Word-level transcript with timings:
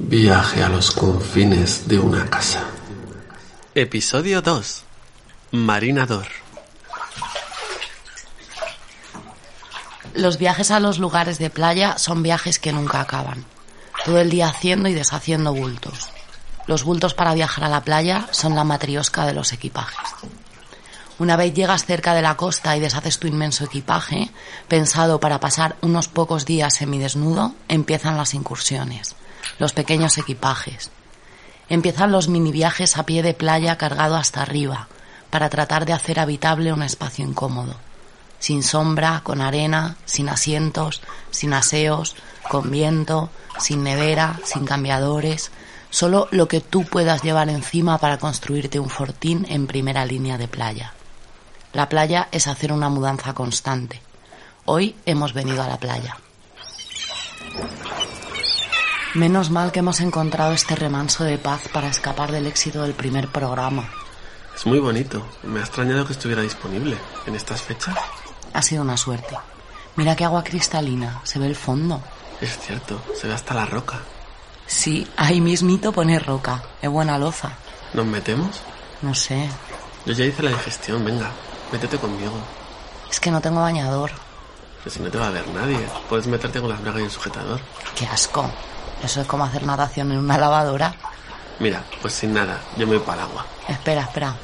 Viaje 0.00 0.62
a 0.62 0.68
los 0.68 0.92
confines 0.92 1.88
de 1.88 1.98
una 1.98 2.30
casa. 2.30 2.62
Episodio 3.74 4.40
2. 4.42 4.84
Marinador. 5.50 6.28
Los 10.14 10.38
viajes 10.38 10.70
a 10.70 10.78
los 10.78 11.00
lugares 11.00 11.40
de 11.40 11.50
playa 11.50 11.98
son 11.98 12.22
viajes 12.22 12.60
que 12.60 12.72
nunca 12.72 13.00
acaban. 13.00 13.44
Todo 14.04 14.20
el 14.20 14.30
día 14.30 14.46
haciendo 14.46 14.88
y 14.88 14.94
deshaciendo 14.94 15.52
bultos. 15.52 16.10
Los 16.68 16.84
bultos 16.84 17.14
para 17.14 17.34
viajar 17.34 17.64
a 17.64 17.68
la 17.68 17.82
playa 17.82 18.28
son 18.30 18.54
la 18.54 18.62
matriosca 18.62 19.26
de 19.26 19.34
los 19.34 19.52
equipajes. 19.52 20.14
Una 21.18 21.34
vez 21.34 21.54
llegas 21.54 21.86
cerca 21.86 22.14
de 22.14 22.22
la 22.22 22.36
costa 22.36 22.76
y 22.76 22.80
deshaces 22.80 23.18
tu 23.18 23.26
inmenso 23.26 23.64
equipaje, 23.64 24.30
pensado 24.68 25.18
para 25.18 25.40
pasar 25.40 25.74
unos 25.80 26.06
pocos 26.06 26.46
días 26.46 26.74
semidesnudo, 26.74 27.56
empiezan 27.66 28.16
las 28.16 28.34
incursiones 28.34 29.16
los 29.58 29.72
pequeños 29.72 30.18
equipajes. 30.18 30.90
Empiezan 31.68 32.12
los 32.12 32.28
mini 32.28 32.52
viajes 32.52 32.96
a 32.96 33.04
pie 33.04 33.22
de 33.22 33.34
playa 33.34 33.76
cargado 33.76 34.16
hasta 34.16 34.42
arriba, 34.42 34.88
para 35.30 35.50
tratar 35.50 35.84
de 35.84 35.92
hacer 35.92 36.20
habitable 36.20 36.72
un 36.72 36.82
espacio 36.82 37.24
incómodo. 37.24 37.74
Sin 38.38 38.62
sombra, 38.62 39.20
con 39.24 39.40
arena, 39.40 39.96
sin 40.04 40.28
asientos, 40.28 41.02
sin 41.30 41.52
aseos, 41.52 42.16
con 42.48 42.70
viento, 42.70 43.30
sin 43.58 43.82
nevera, 43.82 44.38
sin 44.44 44.64
cambiadores, 44.64 45.50
solo 45.90 46.28
lo 46.30 46.48
que 46.48 46.60
tú 46.60 46.84
puedas 46.84 47.22
llevar 47.22 47.48
encima 47.48 47.98
para 47.98 48.18
construirte 48.18 48.78
un 48.78 48.90
fortín 48.90 49.46
en 49.48 49.66
primera 49.66 50.04
línea 50.04 50.38
de 50.38 50.48
playa. 50.48 50.94
La 51.72 51.88
playa 51.88 52.28
es 52.32 52.46
hacer 52.46 52.72
una 52.72 52.88
mudanza 52.88 53.34
constante. 53.34 54.00
Hoy 54.64 54.96
hemos 55.04 55.32
venido 55.32 55.62
a 55.62 55.68
la 55.68 55.78
playa. 55.78 56.16
Menos 59.14 59.48
mal 59.50 59.72
que 59.72 59.78
hemos 59.78 60.00
encontrado 60.00 60.52
este 60.52 60.76
remanso 60.76 61.24
de 61.24 61.38
paz 61.38 61.62
para 61.72 61.88
escapar 61.88 62.30
del 62.30 62.46
éxito 62.46 62.82
del 62.82 62.92
primer 62.92 63.28
programa. 63.28 63.88
Es 64.54 64.66
muy 64.66 64.78
bonito. 64.80 65.26
Me 65.44 65.60
ha 65.60 65.62
extrañado 65.62 66.06
que 66.06 66.12
estuviera 66.12 66.42
disponible 66.42 66.98
en 67.26 67.34
estas 67.34 67.62
fechas. 67.62 67.96
Ha 68.52 68.60
sido 68.60 68.82
una 68.82 68.98
suerte. 68.98 69.34
Mira 69.96 70.14
qué 70.14 70.24
agua 70.24 70.44
cristalina. 70.44 71.20
Se 71.24 71.38
ve 71.38 71.46
el 71.46 71.56
fondo. 71.56 72.02
Es 72.40 72.58
cierto, 72.58 73.02
se 73.14 73.26
ve 73.26 73.34
hasta 73.34 73.54
la 73.54 73.64
roca. 73.64 73.98
Sí, 74.66 75.06
ahí 75.16 75.40
mismito 75.40 75.90
pone 75.90 76.18
roca. 76.18 76.62
Es 76.82 76.90
buena 76.90 77.18
loza. 77.18 77.52
¿Nos 77.94 78.04
metemos? 78.04 78.60
No 79.00 79.14
sé. 79.14 79.48
Yo 80.04 80.12
ya 80.12 80.26
hice 80.26 80.42
la 80.42 80.50
digestión, 80.50 81.02
venga, 81.04 81.30
métete 81.72 81.96
conmigo. 81.96 82.34
Es 83.10 83.18
que 83.18 83.30
no 83.30 83.40
tengo 83.40 83.60
bañador. 83.60 84.10
Pero 84.84 84.90
si 84.90 85.00
no 85.00 85.10
te 85.10 85.18
va 85.18 85.28
a 85.28 85.30
ver 85.30 85.48
nadie, 85.48 85.78
puedes 86.08 86.26
meterte 86.26 86.60
con 86.60 86.68
las 86.68 86.82
bragas 86.82 87.00
y 87.00 87.04
el 87.04 87.10
sujetador. 87.10 87.60
Qué 87.96 88.06
asco. 88.06 88.50
Eso 89.02 89.20
es 89.20 89.26
como 89.26 89.44
hacer 89.44 89.62
natación 89.62 90.12
en 90.12 90.18
una 90.18 90.38
lavadora. 90.38 90.94
Mira, 91.60 91.82
pues 92.00 92.14
sin 92.14 92.32
nada, 92.34 92.60
yo 92.76 92.86
me 92.86 92.96
voy 92.96 93.06
para 93.06 93.22
el 93.22 93.28
agua. 93.28 93.46
Espera, 93.68 94.02
espera. 94.02 94.34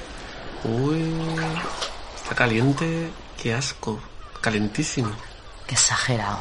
Uy, 0.65 1.15
está 2.17 2.35
caliente, 2.35 3.11
qué 3.41 3.55
asco, 3.55 4.01
calentísimo. 4.41 5.11
Qué 5.67 5.75
exagerado. 5.75 6.39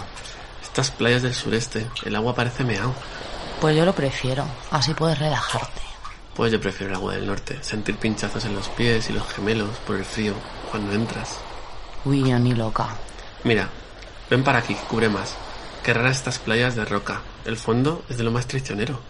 Estas 0.64 0.92
playas 0.92 1.22
del 1.22 1.34
sureste, 1.34 1.88
el 2.04 2.16
agua 2.16 2.34
parece 2.34 2.64
meao. 2.64 2.94
Pues 3.62 3.76
yo 3.76 3.86
lo 3.86 3.94
prefiero, 3.94 4.46
así 4.72 4.94
puedes 4.94 5.20
relajarte. 5.20 5.82
Pues 6.36 6.52
yo 6.52 6.60
prefiero 6.60 6.92
el 6.92 6.96
agua 6.96 7.14
del 7.14 7.28
norte, 7.28 7.60
sentir 7.62 7.96
pinchazos 7.98 8.44
en 8.46 8.56
los 8.56 8.68
pies 8.70 9.10
y 9.10 9.14
los 9.14 9.28
gemelos 9.32 9.78
por 9.86 9.96
el 9.96 10.06
frío 10.06 10.34
cuando 10.72 10.94
entras. 10.94 11.38
Uy, 12.06 12.28
yo 12.28 12.40
ni 12.40 12.54
loca. 12.54 12.88
Mira, 13.44 13.70
ven 14.30 14.44
para 14.44 14.60
aquí, 14.60 14.74
cubre 14.90 15.10
más. 15.10 15.36
Qué 15.84 15.92
estas 15.92 16.40
playas 16.40 16.76
de 16.76 16.86
roca. 16.86 17.20
El 17.44 17.58
fondo 17.58 18.06
es 18.10 18.18
de 18.18 18.24
lo 18.24 18.32
más 18.32 18.48
traicionero. 18.48 19.02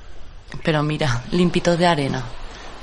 Pero 0.63 0.81
mira, 0.81 1.23
limpito 1.31 1.77
de 1.77 1.85
arena. 1.85 2.23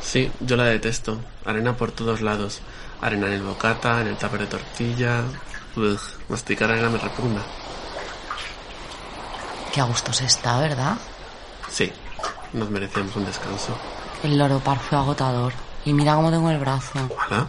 Sí, 0.01 0.31
yo 0.39 0.56
la 0.56 0.65
detesto. 0.65 1.19
Arena 1.45 1.77
por 1.77 1.91
todos 1.91 2.21
lados. 2.21 2.61
Arena 3.00 3.27
en 3.27 3.33
el 3.33 3.43
bocata, 3.43 4.00
en 4.00 4.06
el 4.06 4.17
tupper 4.17 4.43
de 4.43 4.47
tortilla. 4.47 5.23
Ugh, 5.77 5.99
masticar 6.29 6.71
arena 6.71 6.89
me 6.89 6.99
repugna. 6.99 7.43
Qué 9.73 9.81
a 9.81 9.84
gusto 9.84 10.12
se 10.12 10.27
está, 10.27 10.61
¿verdad? 10.61 10.97
Sí, 11.69 11.91
nos 12.53 12.71
merecemos 12.71 13.17
un 13.17 13.25
descanso. 13.25 13.77
El 14.23 14.39
loropar 14.39 14.79
fue 14.79 14.99
agotador. 14.99 15.53
Y 15.84 15.93
mira 15.95 16.15
cómo 16.15 16.31
tengo 16.31 16.49
el 16.50 16.59
brazo. 16.59 17.09
¿Hola? 17.27 17.49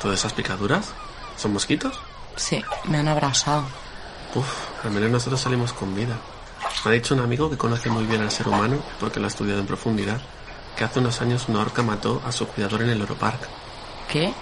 ¿Todas 0.00 0.20
esas 0.20 0.32
picaduras? 0.32 0.94
¿Son 1.36 1.52
mosquitos? 1.52 1.98
Sí, 2.36 2.64
me 2.84 2.98
han 2.98 3.08
abrasado. 3.08 3.64
Uf, 4.36 4.84
al 4.84 4.90
menos 4.90 5.10
nosotros 5.10 5.40
salimos 5.40 5.72
con 5.72 5.94
vida. 5.94 6.14
Me 6.84 6.90
ha 6.90 6.94
dicho 6.94 7.14
un 7.14 7.20
amigo 7.20 7.48
que 7.48 7.56
conoce 7.56 7.88
muy 7.88 8.04
bien 8.04 8.20
al 8.20 8.30
ser 8.30 8.48
humano, 8.48 8.76
porque 9.00 9.18
lo 9.18 9.24
ha 9.24 9.28
estudiado 9.28 9.60
en 9.60 9.66
profundidad, 9.66 10.20
que 10.76 10.84
hace 10.84 10.98
unos 10.98 11.22
años 11.22 11.48
una 11.48 11.60
orca 11.60 11.82
mató 11.82 12.20
a 12.24 12.30
su 12.30 12.46
cuidador 12.46 12.82
en 12.82 12.90
el 12.90 13.00
Oro 13.00 13.14
Park. 13.14 13.48
¿Qué? 14.10 14.32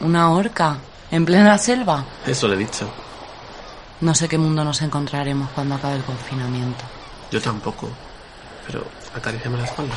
¿Una 0.00 0.30
orca? 0.32 0.78
¿En 1.12 1.24
plena 1.24 1.56
selva? 1.58 2.04
Eso 2.26 2.48
le 2.48 2.56
he 2.56 2.58
dicho. 2.58 2.88
No 4.00 4.14
sé 4.16 4.28
qué 4.28 4.36
mundo 4.36 4.64
nos 4.64 4.82
encontraremos 4.82 5.48
cuando 5.54 5.76
acabe 5.76 5.94
el 5.94 6.02
confinamiento. 6.02 6.84
Yo 7.30 7.40
tampoco. 7.40 7.88
Pero 8.66 8.84
acaríciame 9.14 9.58
la 9.58 9.64
espalda. 9.64 9.94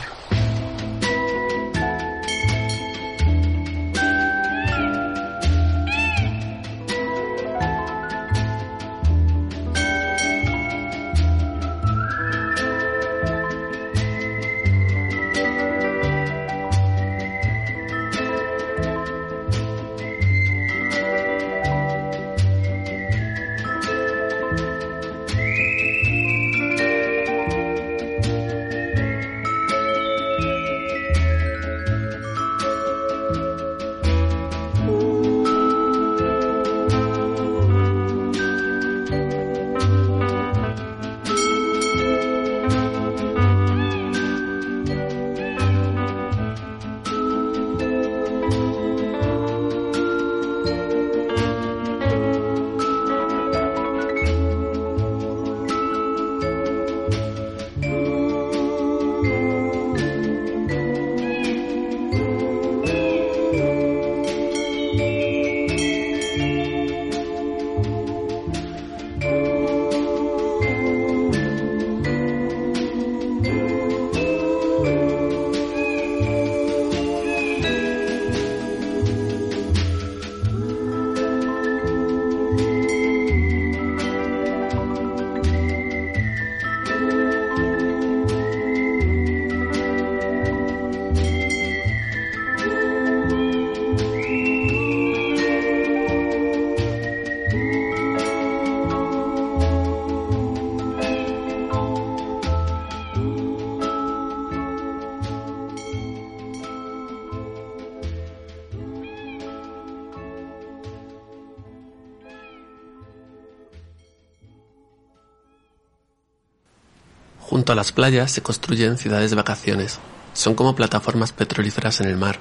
A 117.70 117.76
las 117.76 117.92
playas 117.92 118.32
se 118.32 118.42
construyen 118.42 118.98
ciudades 118.98 119.30
de 119.30 119.36
vacaciones. 119.36 120.00
Son 120.34 120.56
como 120.56 120.76
plataformas 120.76 121.34
petrolíferas 121.34 122.02
en 122.02 122.08
el 122.08 122.18
mar. 122.18 122.40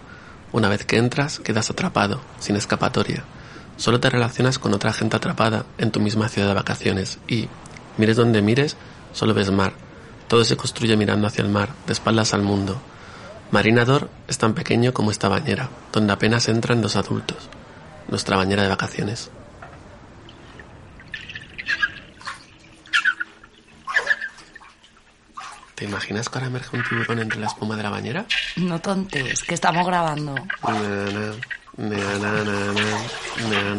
Una 0.52 0.70
vez 0.70 0.86
que 0.86 0.96
entras, 0.96 1.38
quedas 1.40 1.68
atrapado, 1.68 2.22
sin 2.38 2.56
escapatoria. 2.56 3.24
Solo 3.76 4.00
te 4.00 4.08
relacionas 4.08 4.58
con 4.58 4.72
otra 4.72 4.94
gente 4.94 5.18
atrapada 5.18 5.66
en 5.76 5.90
tu 5.90 6.00
misma 6.00 6.30
ciudad 6.30 6.48
de 6.48 6.54
vacaciones 6.54 7.18
y, 7.28 7.46
mires 7.98 8.16
donde 8.16 8.40
mires, 8.40 8.76
solo 9.12 9.34
ves 9.34 9.50
mar. 9.50 9.74
Todo 10.28 10.46
se 10.46 10.56
construye 10.56 10.96
mirando 10.96 11.26
hacia 11.26 11.42
el 11.42 11.50
mar, 11.50 11.74
de 11.86 11.92
espaldas 11.92 12.32
al 12.32 12.40
mundo. 12.40 12.80
Marinador 13.50 14.08
es 14.28 14.38
tan 14.38 14.54
pequeño 14.54 14.94
como 14.94 15.10
esta 15.10 15.28
bañera, 15.28 15.68
donde 15.92 16.14
apenas 16.14 16.48
entran 16.48 16.80
dos 16.80 16.96
adultos. 16.96 17.50
Nuestra 18.08 18.38
bañera 18.38 18.62
de 18.62 18.70
vacaciones. 18.70 19.30
¿Te 25.78 25.84
imaginas 25.84 26.28
que 26.28 26.38
ahora 26.38 26.48
emerge 26.48 26.76
un 26.76 26.82
tiburón 26.82 27.20
entre 27.20 27.38
la 27.38 27.46
espuma 27.46 27.76
de 27.76 27.84
la 27.84 27.90
bañera? 27.90 28.26
No 28.56 28.80
tontes, 28.80 29.44
que 29.44 29.54
estamos 29.54 29.86
grabando. 29.86 30.34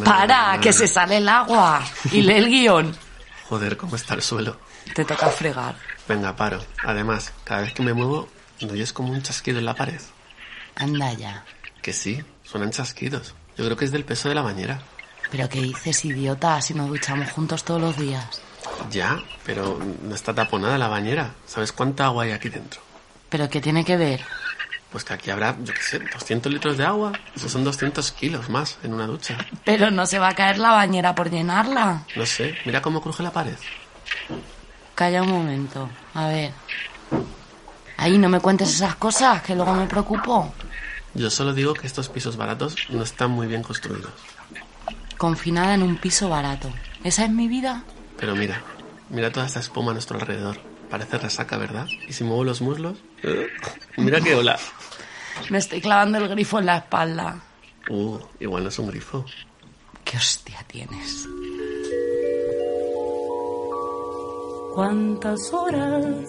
Para, 0.02 0.58
que 0.60 0.72
se 0.72 0.86
sale 0.86 1.18
el 1.18 1.28
agua. 1.28 1.84
Y 2.10 2.22
lee 2.22 2.38
el 2.38 2.48
guion. 2.48 2.96
Joder, 3.50 3.76
cómo 3.76 3.96
está 3.96 4.14
el 4.14 4.22
suelo. 4.22 4.58
Te 4.94 5.04
toca 5.04 5.28
fregar. 5.28 5.76
Venga, 6.08 6.34
paro. 6.34 6.64
Además, 6.84 7.34
cada 7.44 7.60
vez 7.60 7.74
que 7.74 7.82
me 7.82 7.92
muevo, 7.92 8.30
¿no 8.62 8.72
oyes 8.72 8.94
como 8.94 9.12
un 9.12 9.20
chasquido 9.20 9.58
en 9.58 9.66
la 9.66 9.74
pared? 9.74 10.00
Anda 10.76 11.12
ya. 11.12 11.44
Que 11.82 11.92
sí, 11.92 12.24
suenan 12.44 12.70
chasquidos. 12.70 13.34
Yo 13.58 13.66
creo 13.66 13.76
que 13.76 13.84
es 13.84 13.92
del 13.92 14.06
peso 14.06 14.30
de 14.30 14.36
la 14.36 14.40
bañera. 14.40 14.80
¿Pero 15.30 15.50
qué 15.50 15.60
dices, 15.60 16.02
idiota, 16.06 16.62
si 16.62 16.72
nos 16.72 16.88
duchamos 16.88 17.30
juntos 17.30 17.62
todos 17.62 17.82
los 17.82 17.98
días? 17.98 18.40
Ya, 18.90 19.20
pero 19.44 19.78
no 20.02 20.14
está 20.14 20.34
taponada 20.34 20.78
la 20.78 20.88
bañera. 20.88 21.34
¿Sabes 21.46 21.72
cuánta 21.72 22.06
agua 22.06 22.24
hay 22.24 22.32
aquí 22.32 22.48
dentro? 22.48 22.80
¿Pero 23.28 23.48
qué 23.48 23.60
tiene 23.60 23.84
que 23.84 23.96
ver? 23.96 24.20
Pues 24.90 25.04
que 25.04 25.14
aquí 25.14 25.30
habrá, 25.30 25.56
yo 25.62 25.72
qué 25.72 25.82
sé, 25.82 25.98
200 26.00 26.52
litros 26.52 26.76
de 26.76 26.84
agua. 26.84 27.12
Eso 27.36 27.48
son 27.48 27.62
200 27.62 28.10
kilos 28.12 28.48
más 28.48 28.78
en 28.82 28.92
una 28.92 29.06
ducha. 29.06 29.38
Pero 29.64 29.90
no 29.90 30.04
se 30.06 30.18
va 30.18 30.28
a 30.28 30.34
caer 30.34 30.58
la 30.58 30.72
bañera 30.72 31.14
por 31.14 31.30
llenarla. 31.30 32.04
No 32.16 32.26
sé, 32.26 32.56
mira 32.64 32.82
cómo 32.82 33.00
cruje 33.00 33.22
la 33.22 33.30
pared. 33.30 33.54
Calla 34.96 35.22
un 35.22 35.30
momento, 35.30 35.88
a 36.14 36.26
ver. 36.26 36.52
Ahí, 37.96 38.18
no 38.18 38.28
me 38.28 38.40
cuentes 38.40 38.74
esas 38.74 38.96
cosas, 38.96 39.42
que 39.42 39.54
luego 39.54 39.74
me 39.74 39.86
preocupo. 39.86 40.52
Yo 41.14 41.30
solo 41.30 41.52
digo 41.52 41.74
que 41.74 41.86
estos 41.86 42.08
pisos 42.08 42.36
baratos 42.36 42.74
no 42.88 43.02
están 43.02 43.30
muy 43.30 43.46
bien 43.46 43.62
construidos. 43.62 44.12
Confinada 45.18 45.74
en 45.74 45.82
un 45.82 45.98
piso 45.98 46.28
barato. 46.28 46.70
¿Esa 47.04 47.24
es 47.24 47.30
mi 47.30 47.46
vida? 47.46 47.84
Pero 48.20 48.36
mira, 48.36 48.62
mira 49.08 49.32
toda 49.32 49.46
esta 49.46 49.60
espuma 49.60 49.92
a 49.92 49.94
nuestro 49.94 50.18
alrededor. 50.20 50.58
Parece 50.90 51.16
resaca, 51.18 51.56
¿verdad? 51.56 51.86
Y 52.06 52.12
si 52.12 52.22
muevo 52.22 52.44
los 52.44 52.60
muslos... 52.60 52.98
mira 53.96 54.20
qué 54.20 54.34
ola. 54.34 54.58
Me 55.48 55.58
estoy 55.58 55.80
clavando 55.80 56.18
el 56.18 56.28
grifo 56.28 56.58
en 56.58 56.66
la 56.66 56.76
espalda. 56.76 57.40
Uh, 57.88 58.18
igual 58.38 58.64
no 58.64 58.68
es 58.68 58.78
un 58.78 58.88
grifo. 58.88 59.24
¿Qué 60.04 60.18
hostia 60.18 60.62
tienes? 60.66 61.26
¿Cuántas 64.74 65.52
horas? 65.52 66.26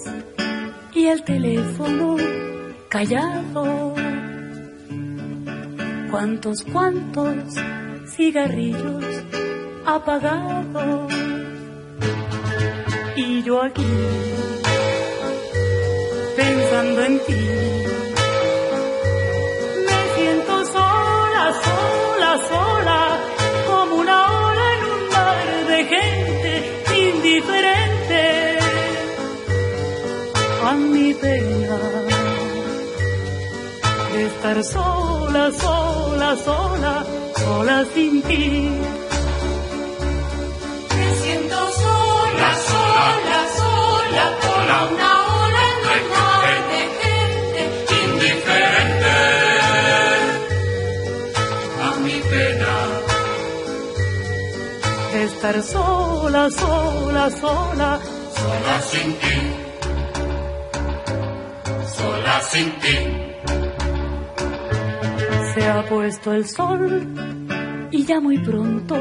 Y 0.93 1.07
el 1.07 1.23
teléfono 1.23 2.15
callado. 2.89 3.93
¿Cuántos, 6.09 6.63
cuántos 6.63 7.53
cigarrillos 8.15 9.05
apagados? 9.85 11.30
Yo 13.43 13.59
aquí, 13.59 13.81
pensando 16.35 17.01
en 17.05 17.19
ti. 17.25 17.43
Me 19.87 19.99
siento 20.15 20.65
sola, 20.65 21.45
sola, 21.65 22.31
sola, 22.49 23.19
como 23.67 23.95
una 23.95 24.17
ola 24.47 24.65
en 24.75 24.83
un 24.93 25.09
mar 25.09 25.67
de 25.69 25.79
gente 25.85 26.51
indiferente 27.07 28.59
a 30.67 30.73
mi 30.73 31.13
pena 31.15 31.79
de 34.13 34.25
estar 34.27 34.63
sola, 34.63 35.51
sola, 35.51 36.37
sola, 36.37 37.05
sola 37.43 37.85
sin 37.93 38.21
ti. 38.21 39.00
Como 44.71 44.95
una 44.95 45.11
ola 45.43 45.63
en 45.97 46.61
de 46.71 46.81
gente 47.01 47.61
indiferente 48.05 49.15
a 51.81 51.99
mi 52.05 52.17
pena 52.31 52.73
estar 55.23 55.61
sola, 55.61 56.49
sola, 56.49 57.29
sola, 57.29 57.99
sola 58.35 58.81
sin 58.91 59.13
ti, 59.21 59.37
sola 61.95 62.41
sin 62.41 62.71
ti. 62.79 62.97
Se 65.53 65.67
ha 65.67 65.83
puesto 65.89 66.31
el 66.31 66.47
sol 66.47 67.07
y 67.91 68.05
ya 68.05 68.21
muy 68.21 68.37
pronto 68.37 68.95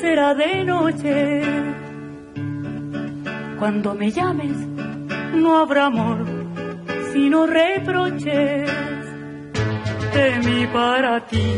será 0.00 0.34
de 0.34 0.64
noche. 0.64 1.42
Cuando 3.58 3.94
me 3.94 4.10
llames 4.10 4.65
no 5.36 5.58
habrá 5.58 5.86
amor, 5.86 6.24
sino 7.12 7.46
reproches 7.46 8.70
de 10.14 10.38
mí 10.44 10.66
para 10.72 11.26
ti 11.26 11.52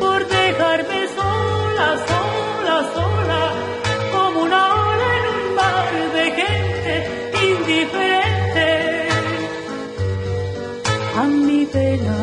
por 0.00 0.26
dejarme 0.26 1.00
sola, 1.18 1.88
sola, 2.10 2.76
sola, 2.94 3.42
como 4.12 4.42
una 4.42 4.62
ola 4.74 5.08
en 5.18 5.24
un 5.36 5.54
mar 5.60 5.92
de 6.16 6.24
gente 6.40 6.92
indiferente 7.50 8.68
a 11.16 11.22
mi 11.24 11.66
pena 11.66 12.16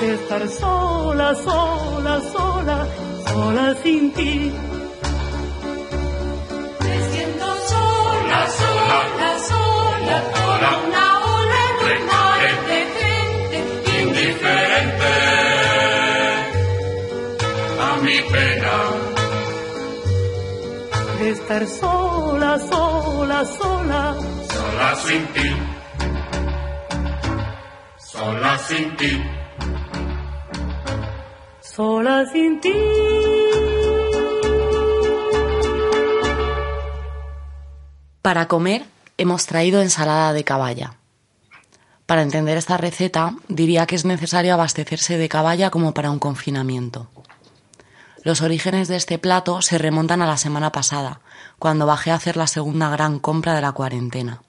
de 0.00 0.14
estar 0.14 0.48
sola, 0.48 1.34
sola, 1.34 2.20
sola, 2.32 2.86
sola 3.26 3.74
sin 3.82 4.12
ti. 4.12 4.65
Estar 21.46 21.66
sola, 21.66 22.58
sola, 22.58 23.44
sola, 23.44 24.16
sola 24.52 24.94
sin 24.96 25.26
ti, 25.34 25.48
sola 27.98 28.58
sin 28.58 28.96
ti, 28.96 29.22
sola 31.60 32.26
sin 32.32 32.60
ti. 32.60 32.74
Para 38.22 38.48
comer 38.48 38.95
hemos 39.18 39.46
traído 39.46 39.82
ensalada 39.82 40.32
de 40.32 40.44
caballa. 40.44 40.94
Para 42.06 42.22
entender 42.22 42.56
esta 42.56 42.76
receta 42.76 43.34
diría 43.48 43.86
que 43.86 43.96
es 43.96 44.04
necesario 44.04 44.54
abastecerse 44.54 45.18
de 45.18 45.28
caballa 45.28 45.70
como 45.70 45.92
para 45.92 46.10
un 46.10 46.18
confinamiento. 46.18 47.08
Los 48.22 48.42
orígenes 48.42 48.88
de 48.88 48.96
este 48.96 49.18
plato 49.18 49.62
se 49.62 49.78
remontan 49.78 50.22
a 50.22 50.26
la 50.26 50.36
semana 50.36 50.72
pasada, 50.72 51.20
cuando 51.58 51.86
bajé 51.86 52.10
a 52.10 52.16
hacer 52.16 52.36
la 52.36 52.46
segunda 52.46 52.90
gran 52.90 53.18
compra 53.18 53.54
de 53.54 53.62
la 53.62 53.72
cuarentena. 53.72 54.42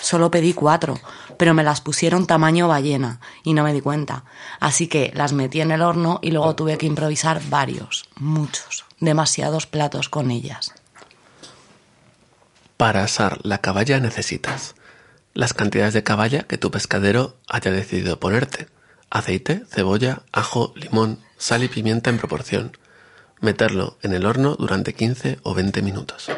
Solo 0.00 0.30
pedí 0.30 0.52
cuatro, 0.52 0.98
pero 1.38 1.54
me 1.54 1.62
las 1.62 1.80
pusieron 1.80 2.26
tamaño 2.26 2.68
ballena 2.68 3.20
y 3.42 3.54
no 3.54 3.64
me 3.64 3.72
di 3.72 3.80
cuenta. 3.80 4.24
Así 4.60 4.86
que 4.86 5.12
las 5.14 5.32
metí 5.32 5.60
en 5.60 5.70
el 5.70 5.82
horno 5.82 6.18
y 6.22 6.30
luego 6.30 6.54
tuve 6.54 6.78
que 6.78 6.86
improvisar 6.86 7.40
varios, 7.48 8.04
muchos, 8.16 8.84
demasiados 9.00 9.66
platos 9.66 10.08
con 10.08 10.30
ellas. 10.30 10.74
Para 12.76 13.04
asar 13.04 13.38
la 13.42 13.58
caballa 13.58 14.00
necesitas 14.00 14.74
las 15.34 15.52
cantidades 15.52 15.94
de 15.94 16.04
caballa 16.04 16.44
que 16.44 16.58
tu 16.58 16.70
pescadero 16.70 17.36
haya 17.48 17.72
decidido 17.72 18.20
ponerte. 18.20 18.68
Aceite, 19.10 19.64
cebolla, 19.68 20.22
ajo, 20.32 20.72
limón, 20.76 21.18
sal 21.36 21.64
y 21.64 21.68
pimienta 21.68 22.10
en 22.10 22.18
proporción. 22.18 22.78
Meterlo 23.40 23.98
en 24.02 24.14
el 24.14 24.26
horno 24.26 24.54
durante 24.54 24.94
15 24.94 25.40
o 25.42 25.54
20 25.54 25.82
minutos. 25.82 26.30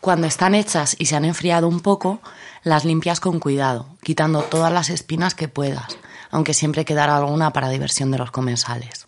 Cuando 0.00 0.26
están 0.26 0.54
hechas 0.54 0.96
y 0.98 1.06
se 1.06 1.16
han 1.16 1.24
enfriado 1.24 1.68
un 1.68 1.80
poco, 1.80 2.20
las 2.62 2.84
limpias 2.84 3.20
con 3.20 3.40
cuidado, 3.40 3.88
quitando 4.02 4.42
todas 4.42 4.72
las 4.72 4.90
espinas 4.90 5.34
que 5.34 5.48
puedas, 5.48 5.98
aunque 6.30 6.54
siempre 6.54 6.84
quedará 6.84 7.16
alguna 7.16 7.52
para 7.52 7.70
diversión 7.70 8.10
de 8.10 8.18
los 8.18 8.30
comensales. 8.30 9.06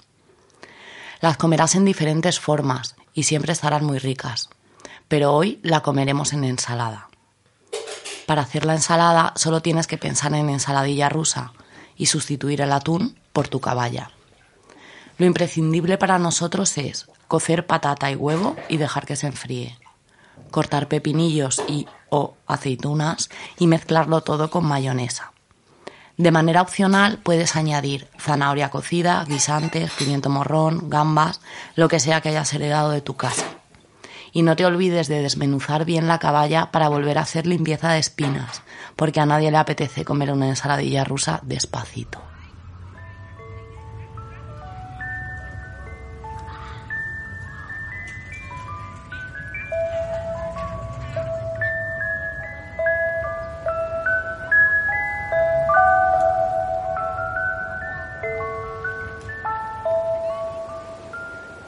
Las 1.21 1.37
comerás 1.37 1.75
en 1.75 1.85
diferentes 1.85 2.41
formas 2.41 2.95
y 3.13 3.25
siempre 3.25 3.53
estarán 3.53 3.85
muy 3.85 3.99
ricas. 3.99 4.51
Pero 5.09 5.33
hoy 5.33 5.59
la 5.63 5.81
comeremos 5.81 6.33
en 6.33 6.45
ensalada. 6.45 7.09
Para 8.27 8.43
hacer 8.43 8.67
la 8.67 8.75
ensalada 8.75 9.33
solo 9.37 9.63
tienes 9.63 9.87
que 9.87 9.97
pensar 9.97 10.35
en 10.35 10.51
ensaladilla 10.51 11.09
rusa 11.09 11.53
y 11.97 12.07
sustituir 12.07 12.61
el 12.61 12.73
atún 12.73 13.19
por 13.33 13.49
tu 13.49 13.61
caballa. 13.61 14.11
Lo 15.17 15.27
imprescindible 15.27 15.99
para 15.99 16.19
nosotros 16.19 16.77
es 16.79 17.09
cocer 17.27 17.67
patata 17.67 18.11
y 18.11 18.17
huevo 18.17 18.57
y 18.69 18.77
dejar 18.77 19.07
que 19.07 19.17
se 19.17 19.27
enfríe. 19.27 19.79
Cortar 20.51 20.89
pepinillos 20.89 21.63
y 21.67 21.87
o 22.11 22.37
aceitunas 22.47 23.29
y 23.59 23.67
mezclarlo 23.67 24.23
todo 24.23 24.51
con 24.51 24.65
mayonesa. 24.65 25.33
De 26.17 26.31
manera 26.31 26.63
opcional 26.63 27.19
puedes 27.19 27.57
añadir 27.57 28.09
zanahoria 28.19 28.71
cocida, 28.71 29.25
guisantes, 29.27 29.91
pimiento 29.93 30.31
morrón, 30.31 30.91
gambas, 30.91 31.41
lo 31.77 31.89
que 31.89 32.01
sea 32.01 32.21
que 32.21 32.31
hayas 32.31 32.53
heredado 32.53 32.91
de 32.91 33.01
tu 33.01 33.17
casa. 33.17 33.58
Y 34.39 34.43
no 34.43 34.55
te 34.55 34.65
olvides 34.65 35.09
de 35.09 35.21
desmenuzar 35.21 35.85
bien 35.85 36.07
la 36.07 36.21
caballa 36.21 36.71
para 36.71 36.89
volver 36.89 37.19
a 37.19 37.23
hacer 37.23 37.45
limpieza 37.45 37.91
de 37.91 37.99
espinas, 37.99 38.63
porque 38.95 39.19
a 39.19 39.27
nadie 39.27 39.51
le 39.51 39.57
apetece 39.57 40.05
comer 40.05 40.31
una 40.31 40.47
ensaladilla 40.47 41.03
rusa 41.03 41.41
despacito. 41.43 42.23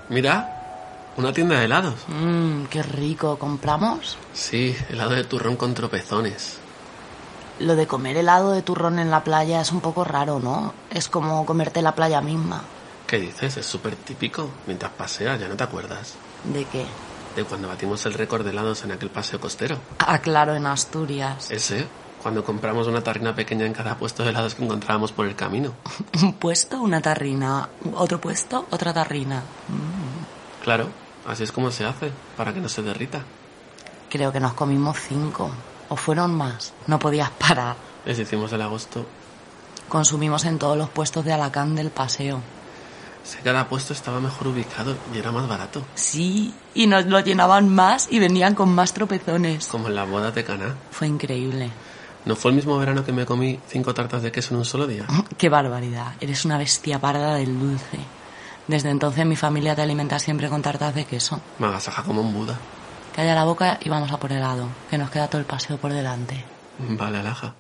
Mira, 0.09 0.60
una 1.17 1.33
tienda 1.33 1.59
de 1.59 1.64
helados. 1.64 1.95
Mmm, 2.09 2.64
qué 2.64 2.83
rico. 2.83 3.38
¿Compramos? 3.38 4.17
Sí, 4.33 4.76
helado 4.88 5.11
de 5.11 5.25
turrón 5.25 5.57
con 5.57 5.75
tropezones. 5.75 6.59
Lo 7.59 7.76
de 7.76 7.87
comer 7.87 8.17
helado 8.17 8.52
de 8.52 8.62
turrón 8.62 8.99
en 8.99 9.11
la 9.11 9.23
playa 9.23 9.61
es 9.61 9.71
un 9.71 9.81
poco 9.81 10.05
raro, 10.05 10.40
¿no? 10.40 10.73
Es 10.90 11.09
como 11.09 11.45
comerte 11.45 11.83
la 11.83 11.95
playa 11.95 12.21
misma. 12.21 12.62
¿Qué 13.07 13.19
dices? 13.19 13.57
Es 13.57 13.67
súper 13.67 13.97
típico. 13.97 14.49
Mientras 14.67 14.93
paseas, 14.93 15.38
¿ya 15.38 15.49
no 15.49 15.57
te 15.57 15.64
acuerdas? 15.64 16.14
¿De 16.45 16.64
qué? 16.64 16.87
De 17.37 17.45
cuando 17.45 17.69
batimos 17.69 18.07
el 18.07 18.14
récord 18.14 18.45
de 18.45 18.50
helados 18.50 18.85
en 18.85 18.93
aquel 18.93 19.11
paseo 19.11 19.40
costero. 19.40 19.79
Ah, 19.99 20.19
claro, 20.21 20.55
en 20.55 20.64
Asturias. 20.67 21.50
Ese, 21.50 21.87
cuando 22.23 22.45
compramos 22.45 22.87
una 22.87 23.02
tarrina 23.02 23.35
pequeña 23.35 23.67
en 23.67 23.73
cada 23.73 23.97
puesto 23.97 24.23
de 24.23 24.31
helados 24.31 24.55
que 24.55 24.64
encontrábamos 24.64 25.12
por 25.12 25.26
el 25.26 25.35
camino. 25.37 25.75
Un 26.23 26.35
puesto, 26.35 26.81
una 26.81 27.00
tarrina. 27.00 27.69
Otro 27.95 28.21
puesto, 28.21 28.67
otra 28.71 28.93
tarrina. 28.93 29.43
Claro, 30.62 30.88
así 31.26 31.43
es 31.45 31.52
como 31.52 31.71
se 31.71 31.85
hace, 31.85 32.12
para 32.37 32.52
que 32.52 32.61
no 32.61 32.69
se 32.69 32.83
derrita. 32.83 33.23
Creo 34.09 34.33
que 34.33 34.40
nos 34.40 34.55
comimos 34.55 34.99
cinco. 34.99 35.50
¿O 35.88 35.97
fueron 35.97 36.35
más? 36.35 36.73
No 36.87 36.99
podías 36.99 37.31
parar. 37.31 37.76
Les 38.05 38.19
hicimos 38.19 38.52
el 38.52 38.62
agosto. 38.62 39.07
Consumimos 39.88 40.45
en 40.45 40.59
todos 40.59 40.76
los 40.76 40.88
puestos 40.88 41.25
de 41.25 41.33
Alacant 41.33 41.76
del 41.76 41.90
paseo. 41.90 42.40
Si 43.25 43.38
cada 43.38 43.69
puesto 43.69 43.93
estaba 43.93 44.21
mejor 44.21 44.49
ubicado 44.49 44.97
y 45.14 45.19
era 45.19 45.31
más 45.31 45.49
barato. 45.49 45.83
Sí, 45.95 46.55
y 46.75 46.87
nos 46.87 47.07
lo 47.07 47.21
llenaban 47.21 47.69
más 47.69 48.09
y 48.11 48.19
venían 48.19 48.55
con 48.55 48.75
más 48.75 48.93
tropezones. 48.93 49.67
Como 49.67 49.88
en 49.88 49.95
la 49.95 50.05
boda 50.05 50.31
de 50.31 50.45
Caná. 50.45 50.75
Fue 50.90 51.07
increíble. 51.07 51.71
¿No 52.25 52.37
fue 52.37 52.50
el 52.50 52.57
mismo 52.57 52.79
verano 52.79 53.05
que 53.05 53.12
me 53.12 53.26
comí 53.26 53.59
cinco 53.69 53.95
tartas 53.95 54.23
de 54.23 54.33
queso 54.33 54.55
en 54.55 54.59
un 54.59 54.64
solo 54.64 54.87
día? 54.87 55.07
Qué 55.38 55.49
barbaridad. 55.49 56.14
Eres 56.21 56.45
una 56.45 56.59
bestia 56.59 56.99
parda 56.99 57.35
del 57.35 57.59
dulce. 57.59 57.99
Desde 58.71 58.89
entonces 58.91 59.27
mi 59.27 59.35
familia 59.35 59.75
te 59.75 59.83
alimenta 59.83 60.21
siempre 60.21 60.49
con 60.49 60.62
tartas 60.62 60.95
de 60.95 61.05
queso. 61.05 61.41
Me 61.59 61.67
agasaja 61.67 62.05
como 62.05 62.21
un 62.21 62.33
Buda. 62.33 62.57
Calla 63.17 63.35
la 63.35 63.43
boca 63.43 63.81
y 63.83 63.89
vamos 63.89 64.12
a 64.12 64.21
por 64.21 64.31
helado, 64.31 64.69
que 64.89 64.97
nos 64.97 65.11
queda 65.11 65.27
todo 65.27 65.41
el 65.41 65.45
paseo 65.45 65.77
por 65.77 65.93
delante. 65.93 66.45
Vale, 66.79 67.19
alaja. 67.19 67.53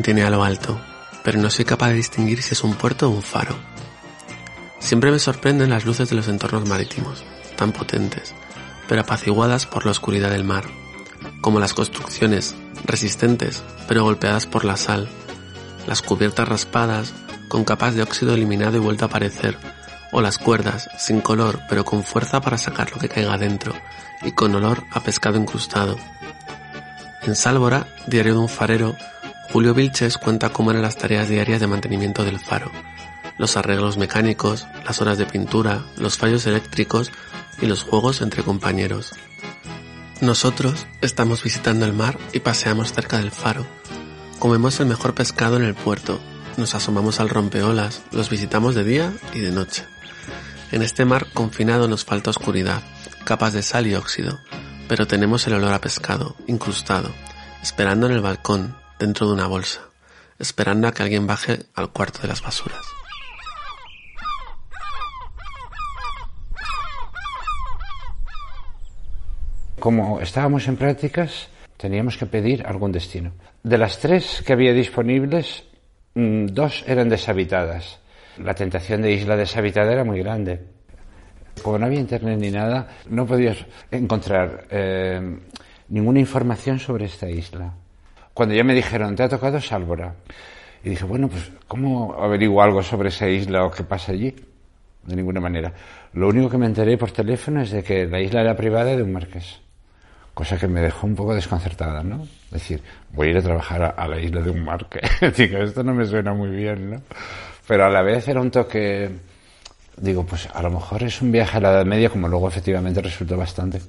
Tintinea 0.00 0.28
a 0.28 0.30
lo 0.30 0.42
alto, 0.42 0.80
pero 1.22 1.38
no 1.38 1.50
soy 1.50 1.66
capaz 1.66 1.88
de 1.88 1.96
distinguir 1.96 2.40
si 2.40 2.54
es 2.54 2.64
un 2.64 2.72
puerto 2.72 3.06
o 3.06 3.10
un 3.10 3.20
faro. 3.20 3.54
Siempre 4.78 5.10
me 5.10 5.18
sorprenden 5.18 5.68
las 5.68 5.84
luces 5.84 6.08
de 6.08 6.16
los 6.16 6.26
entornos 6.26 6.66
marítimos, 6.66 7.22
tan 7.54 7.72
potentes, 7.72 8.34
pero 8.88 9.02
apaciguadas 9.02 9.66
por 9.66 9.84
la 9.84 9.90
oscuridad 9.90 10.30
del 10.30 10.42
mar, 10.42 10.64
como 11.42 11.60
las 11.60 11.74
construcciones, 11.74 12.56
resistentes, 12.86 13.62
pero 13.88 14.04
golpeadas 14.04 14.46
por 14.46 14.64
la 14.64 14.78
sal, 14.78 15.06
las 15.86 16.00
cubiertas 16.00 16.48
raspadas, 16.48 17.12
con 17.48 17.64
capas 17.64 17.94
de 17.94 18.02
óxido 18.02 18.32
eliminado 18.32 18.78
y 18.78 18.80
vuelto 18.80 19.04
a 19.04 19.08
aparecer, 19.08 19.58
o 20.12 20.22
las 20.22 20.38
cuerdas, 20.38 20.88
sin 20.96 21.20
color, 21.20 21.60
pero 21.68 21.84
con 21.84 22.04
fuerza 22.04 22.40
para 22.40 22.56
sacar 22.56 22.90
lo 22.90 22.96
que 22.96 23.10
caiga 23.10 23.36
dentro, 23.36 23.74
y 24.22 24.32
con 24.32 24.54
olor 24.54 24.82
a 24.92 25.00
pescado 25.00 25.36
incrustado. 25.36 25.98
En 27.20 27.36
Sálvora, 27.36 27.86
diario 28.06 28.32
de 28.32 28.40
un 28.40 28.48
farero, 28.48 28.96
Julio 29.52 29.74
Vilches 29.74 30.16
cuenta 30.16 30.50
cómo 30.50 30.70
eran 30.70 30.82
las 30.82 30.96
tareas 30.96 31.28
diarias 31.28 31.58
de 31.58 31.66
mantenimiento 31.66 32.24
del 32.24 32.38
faro, 32.38 32.70
los 33.36 33.56
arreglos 33.56 33.96
mecánicos, 33.96 34.68
las 34.84 35.00
horas 35.00 35.18
de 35.18 35.26
pintura, 35.26 35.82
los 35.96 36.18
fallos 36.18 36.46
eléctricos 36.46 37.10
y 37.60 37.66
los 37.66 37.82
juegos 37.82 38.20
entre 38.20 38.44
compañeros. 38.44 39.12
Nosotros 40.20 40.86
estamos 41.00 41.42
visitando 41.42 41.84
el 41.84 41.92
mar 41.92 42.16
y 42.32 42.40
paseamos 42.40 42.92
cerca 42.92 43.18
del 43.18 43.32
faro. 43.32 43.66
Comemos 44.38 44.78
el 44.78 44.86
mejor 44.86 45.14
pescado 45.14 45.56
en 45.56 45.64
el 45.64 45.74
puerto, 45.74 46.20
nos 46.56 46.76
asomamos 46.76 47.18
al 47.18 47.28
rompeolas, 47.28 48.02
los 48.12 48.30
visitamos 48.30 48.76
de 48.76 48.84
día 48.84 49.12
y 49.34 49.40
de 49.40 49.50
noche. 49.50 49.84
En 50.70 50.82
este 50.82 51.04
mar 51.04 51.26
confinado 51.34 51.88
nos 51.88 52.04
falta 52.04 52.30
oscuridad, 52.30 52.82
capas 53.24 53.52
de 53.52 53.62
sal 53.62 53.88
y 53.88 53.96
óxido, 53.96 54.38
pero 54.86 55.08
tenemos 55.08 55.44
el 55.48 55.54
olor 55.54 55.72
a 55.72 55.80
pescado, 55.80 56.36
incrustado, 56.46 57.10
esperando 57.62 58.06
en 58.06 58.12
el 58.12 58.20
balcón, 58.20 58.76
dentro 59.00 59.26
de 59.26 59.32
una 59.32 59.46
bolsa, 59.46 59.80
esperando 60.38 60.86
a 60.86 60.92
que 60.92 61.02
alguien 61.02 61.26
baje 61.26 61.58
al 61.74 61.90
cuarto 61.90 62.20
de 62.20 62.28
las 62.28 62.42
basuras. 62.42 62.84
Como 69.80 70.20
estábamos 70.20 70.68
en 70.68 70.76
prácticas, 70.76 71.48
teníamos 71.78 72.18
que 72.18 72.26
pedir 72.26 72.66
algún 72.66 72.92
destino. 72.92 73.32
De 73.62 73.78
las 73.78 73.98
tres 73.98 74.42
que 74.46 74.52
había 74.52 74.74
disponibles, 74.74 75.64
mm, 76.14 76.46
dos 76.48 76.84
eran 76.86 77.08
deshabitadas. 77.08 77.98
La 78.36 78.54
tentación 78.54 79.00
de 79.00 79.12
isla 79.12 79.36
deshabitada 79.36 79.92
era 79.92 80.04
muy 80.04 80.18
grande. 80.18 80.60
Como 81.62 81.78
no 81.78 81.86
había 81.86 82.00
internet 82.00 82.38
ni 82.38 82.50
nada, 82.50 82.88
no 83.08 83.26
podías 83.26 83.64
encontrar 83.90 84.66
eh, 84.70 85.38
ninguna 85.88 86.20
información 86.20 86.78
sobre 86.78 87.06
esta 87.06 87.28
isla. 87.30 87.79
Cuando 88.40 88.54
ya 88.54 88.64
me 88.64 88.72
dijeron, 88.72 89.14
te 89.14 89.22
ha 89.22 89.28
tocado 89.28 89.60
Sálvora. 89.60 90.14
Y 90.82 90.88
dije, 90.88 91.04
bueno, 91.04 91.28
pues, 91.28 91.52
¿cómo 91.68 92.14
averiguo 92.18 92.62
algo 92.62 92.82
sobre 92.82 93.10
esa 93.10 93.28
isla 93.28 93.66
o 93.66 93.70
qué 93.70 93.84
pasa 93.84 94.12
allí? 94.12 94.34
De 95.02 95.14
ninguna 95.14 95.42
manera. 95.42 95.74
Lo 96.14 96.26
único 96.26 96.48
que 96.48 96.56
me 96.56 96.64
enteré 96.64 96.96
por 96.96 97.10
teléfono 97.10 97.60
es 97.60 97.70
de 97.70 97.82
que 97.82 98.06
la 98.06 98.18
isla 98.18 98.40
era 98.40 98.56
privada 98.56 98.96
de 98.96 99.02
un 99.02 99.12
marqués. 99.12 99.60
Cosa 100.32 100.56
que 100.56 100.68
me 100.68 100.80
dejó 100.80 101.06
un 101.06 101.16
poco 101.16 101.34
desconcertada, 101.34 102.02
¿no? 102.02 102.22
Es 102.22 102.50
decir, 102.50 102.82
voy 103.12 103.26
a 103.26 103.30
ir 103.32 103.36
a 103.36 103.42
trabajar 103.42 103.94
a, 103.94 104.08
la 104.08 104.18
isla 104.18 104.40
de 104.40 104.50
un 104.52 104.64
marqués. 104.64 105.02
Digo, 105.36 105.58
esto 105.58 105.84
no 105.84 105.92
me 105.92 106.06
suena 106.06 106.32
muy 106.32 106.48
bien, 106.48 106.92
¿no? 106.92 107.02
Pero 107.68 107.84
a 107.84 107.90
la 107.90 108.00
vez 108.00 108.26
era 108.26 108.40
un 108.40 108.50
toque, 108.50 109.10
digo, 109.98 110.24
pues 110.24 110.48
a 110.50 110.62
lo 110.62 110.70
mejor 110.70 111.02
es 111.02 111.20
un 111.20 111.30
viaje 111.30 111.58
a 111.58 111.60
la 111.60 111.72
Edad 111.72 111.84
Media, 111.84 112.08
como 112.08 112.26
luego 112.26 112.48
efectivamente 112.48 113.02
resultó 113.02 113.36
bastante. 113.36 113.82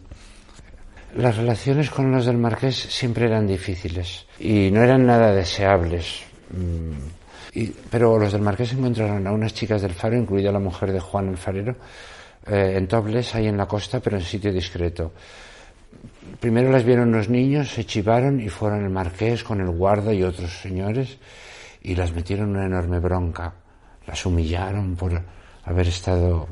Las 1.15 1.36
relaciones 1.36 1.89
con 1.89 2.12
los 2.12 2.25
del 2.25 2.38
Marqués 2.38 2.75
siempre 2.75 3.25
eran 3.25 3.46
difíciles 3.46 4.25
y 4.39 4.72
no 4.72 4.82
eran 4.82 5.06
nada 5.06 5.34
deseables. 5.34 6.22
Mm, 6.51 7.60
pero 7.89 8.18
los 8.18 8.32
del 8.32 8.41
Marqués 8.41 8.72
encontraron 8.72 9.27
a 9.27 9.32
unas 9.32 9.53
chicas 9.53 9.82
del 9.82 9.91
Faro, 9.91 10.15
incluida 10.15 10.51
la 10.51 10.60
mujer 10.60 10.94
de 10.94 11.01
Juan 11.01 11.27
el 11.27 11.38
Farero, 11.38 11.75
eh, 12.48 12.75
en 12.77 12.88
tobles 12.88 13.36
ahí 13.36 13.48
en 13.48 13.58
la 13.58 13.68
costa, 13.68 14.00
pero 14.00 14.18
en 14.18 14.24
sitio 14.24 14.53
discreto. 14.53 15.12
Primero 16.39 16.72
las 16.72 16.86
vieron 16.86 17.12
los 17.12 17.27
niños, 17.27 17.70
se 17.70 17.86
chivaron 17.86 18.39
y 18.39 18.48
fueron 18.48 18.84
el 18.84 18.89
Marqués 18.89 19.44
con 19.44 19.60
el 19.60 19.70
guarda 19.70 20.13
y 20.13 20.24
otros 20.24 20.62
señores 20.62 21.18
y 21.84 21.96
las 21.96 22.13
metieron 22.13 22.51
en 22.51 22.56
una 22.56 22.65
enorme 22.68 23.00
bronca. 23.00 23.53
Las 24.08 24.25
humillaron 24.25 24.96
por 24.96 25.22
haber 25.65 25.88
estado 25.88 26.48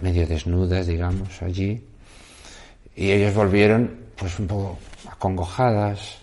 medio 0.00 0.26
desnudas, 0.26 0.86
digamos, 0.86 1.42
allí. 1.42 1.82
Y 2.94 3.10
ellos 3.10 3.34
volvieron, 3.34 3.98
pues 4.16 4.38
un 4.38 4.46
poco 4.46 4.78
acongojadas, 5.10 6.18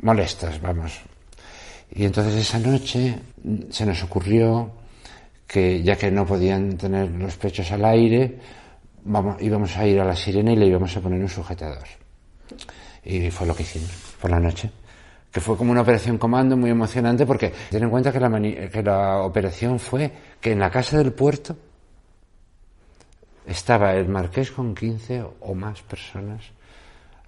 molestas, 0.00 0.60
vamos. 0.60 1.00
Y 1.90 2.04
entonces 2.04 2.34
esa 2.34 2.58
noche 2.58 3.18
se 3.70 3.86
nos 3.86 4.02
ocurrió 4.02 4.70
que 5.46 5.82
ya 5.82 5.96
que 5.96 6.10
no 6.10 6.24
podían 6.24 6.76
tener 6.76 7.10
los 7.10 7.36
pechos 7.36 7.72
al 7.72 7.84
aire, 7.84 8.38
vamos, 9.04 9.42
íbamos 9.42 9.76
a 9.76 9.86
ir 9.86 9.98
a 10.00 10.04
la 10.04 10.14
sirena 10.14 10.52
y 10.52 10.56
le 10.56 10.66
íbamos 10.66 10.96
a 10.96 11.00
poner 11.00 11.20
un 11.20 11.28
sujetador. 11.28 11.86
Y 13.04 13.30
fue 13.30 13.46
lo 13.46 13.54
que 13.54 13.64
hicimos 13.64 13.90
por 14.20 14.30
la 14.30 14.38
noche. 14.38 14.70
Que 15.32 15.40
fue 15.40 15.56
como 15.56 15.72
una 15.72 15.82
operación 15.82 16.18
comando 16.18 16.56
muy 16.56 16.70
emocionante 16.70 17.24
porque 17.26 17.52
ten 17.70 17.82
en 17.82 17.90
cuenta 17.90 18.12
que 18.12 18.20
la, 18.20 18.68
que 18.68 18.82
la 18.82 19.22
operación 19.22 19.78
fue 19.78 20.10
que 20.40 20.52
en 20.52 20.60
la 20.60 20.70
casa 20.70 20.98
del 20.98 21.12
puerto 21.12 21.56
estaba 23.50 23.94
el 23.94 24.08
marqués 24.08 24.50
con 24.52 24.74
15 24.74 25.24
o 25.40 25.54
más 25.54 25.82
personas 25.82 26.42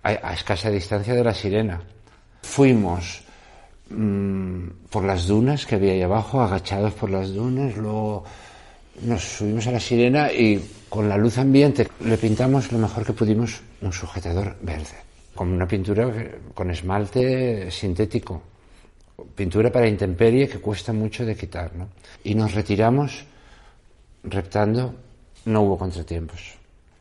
a, 0.03 0.33
escasa 0.33 0.71
distancia 0.71 1.15
de 1.15 1.25
la 1.25 1.35
sirena. 1.35 1.81
Fuimos 2.43 3.23
mm, 3.91 4.89
por 4.91 5.05
las 5.05 5.27
dunas 5.27 5.67
que 5.67 5.75
había 5.75 5.93
ahí 5.93 6.03
abajo, 6.03 6.41
agachados 6.41 6.95
por 6.95 7.11
las 7.11 7.35
dunas, 7.35 7.77
luego 7.77 8.25
nos 9.03 9.23
subimos 9.23 9.67
a 9.67 9.73
la 9.73 9.81
sirena 9.81 10.33
y 10.33 10.63
con 10.89 11.09
la 11.09 11.17
luz 11.17 11.39
ambiente 11.39 11.89
le 12.05 12.19
pintamos 12.19 12.71
lo 12.71 12.79
mejor 12.79 13.05
que 13.05 13.13
pudimos 13.13 13.61
un 13.81 13.93
sujetador 13.93 14.57
verde, 14.61 15.03
con 15.35 15.49
una 15.49 15.67
pintura 15.67 16.11
con 16.55 16.71
esmalte 16.71 17.71
sintético, 17.71 18.43
pintura 19.35 19.73
para 19.73 19.89
intemperie 19.89 20.49
que 20.49 20.59
cuesta 20.59 20.93
mucho 20.93 21.25
de 21.25 21.35
quitar, 21.35 21.75
¿no? 21.75 21.89
Y 22.25 22.35
nos 22.35 22.55
retiramos 22.55 23.25
reptando, 24.25 24.95
no 25.45 25.63
hubo 25.63 25.79
contratiempos. 25.79 26.55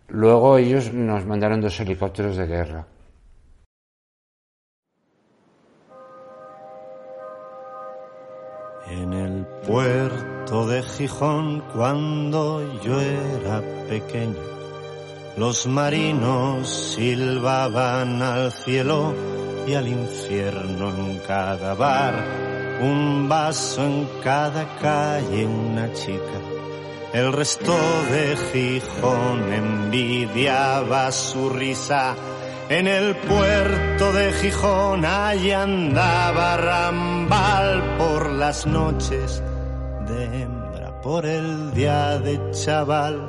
Luego 0.07 0.57
ellos 0.57 0.93
nos 0.93 1.25
mandaron 1.25 1.61
dos 1.61 1.79
helicópteros 1.79 2.35
de 2.37 2.45
guerra. 2.45 2.85
En 8.89 9.13
el 9.13 9.45
puerto 9.65 10.67
de 10.67 10.83
Gijón, 10.83 11.63
cuando 11.73 12.81
yo 12.81 12.99
era 12.99 13.61
pequeño, 13.87 14.35
los 15.37 15.65
marinos 15.65 16.67
silbaban 16.67 18.21
al 18.21 18.51
cielo 18.51 19.13
y 19.65 19.75
al 19.75 19.87
infierno 19.87 20.89
en 20.89 21.19
cada 21.19 21.73
bar, 21.73 22.15
un 22.81 23.29
vaso 23.29 23.85
en 23.85 24.09
cada 24.21 24.67
calle, 24.79 25.45
una 25.45 25.93
chica. 25.93 26.50
El 27.13 27.33
resto 27.33 27.73
de 28.09 28.37
Gijón 28.53 29.51
envidiaba 29.51 31.11
su 31.11 31.49
risa. 31.49 32.15
En 32.69 32.87
el 32.87 33.17
puerto 33.17 34.13
de 34.13 34.31
Gijón 34.31 35.03
allí 35.03 35.51
andaba 35.51 36.55
Rambal 36.55 37.97
por 37.97 38.29
las 38.29 38.65
noches 38.65 39.43
de 40.07 40.41
hembra, 40.41 41.01
por 41.01 41.25
el 41.25 41.73
día 41.73 42.17
de 42.17 42.39
chaval. 42.51 43.19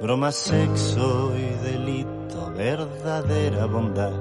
Broma, 0.00 0.32
sexo 0.32 1.32
y 1.36 1.64
delito, 1.64 2.50
verdadera 2.56 3.66
bondad. 3.66 4.12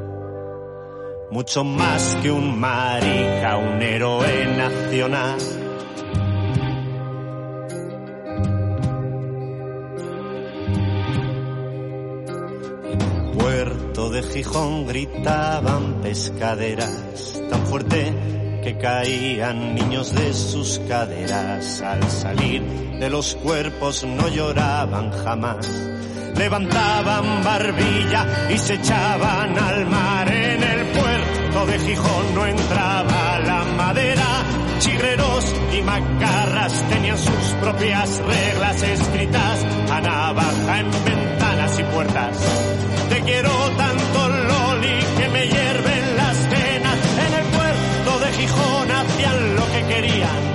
Mucho 1.32 1.64
más 1.64 2.16
que 2.22 2.30
un 2.30 2.60
marica, 2.60 3.58
un 3.58 3.82
héroe 3.82 4.46
nacional. 4.56 5.61
De 14.22 14.34
Gijón 14.34 14.88
gritaban 14.88 16.02
pescaderas 16.02 17.42
tan 17.50 17.66
fuerte 17.66 18.14
que 18.64 18.78
caían 18.78 19.76
niños 19.76 20.14
de 20.14 20.34
sus 20.34 20.80
caderas. 20.88 21.82
Al 21.82 22.04
salir 22.10 22.62
de 23.00 23.10
los 23.10 23.36
cuerpos 23.36 24.04
no 24.04 24.28
lloraban 24.28 25.12
jamás. 25.12 25.68
Levantaban 26.36 27.44
barbilla 27.44 28.48
y 28.50 28.58
se 28.58 28.76
echaban 28.76 29.58
al 29.58 29.86
mar. 29.88 30.32
En 30.32 30.64
el 30.64 30.86
puerto 30.88 31.66
de 31.66 31.80
Gijón 31.80 32.36
no 32.36 32.46
entraba 32.46 33.40
la 33.40 33.64
madera. 33.76 34.44
Chigreros 34.80 35.54
y 35.78 35.82
macarras 35.82 36.90
tenían 36.90 37.18
sus 37.18 37.54
propias 37.62 38.18
reglas 38.20 38.84
escritas 38.84 39.66
a 39.92 40.02
navaja 40.02 40.80
en 40.80 40.92
ventanas 41.06 41.80
y 41.80 41.84
puertas. 41.84 42.38
Te 43.10 43.22
quiero 43.22 43.52
tanto, 43.78 43.91
Gijón 48.34 48.92
hacían 48.92 49.56
lo 49.56 49.66
que 49.72 49.84
querían. 49.84 50.51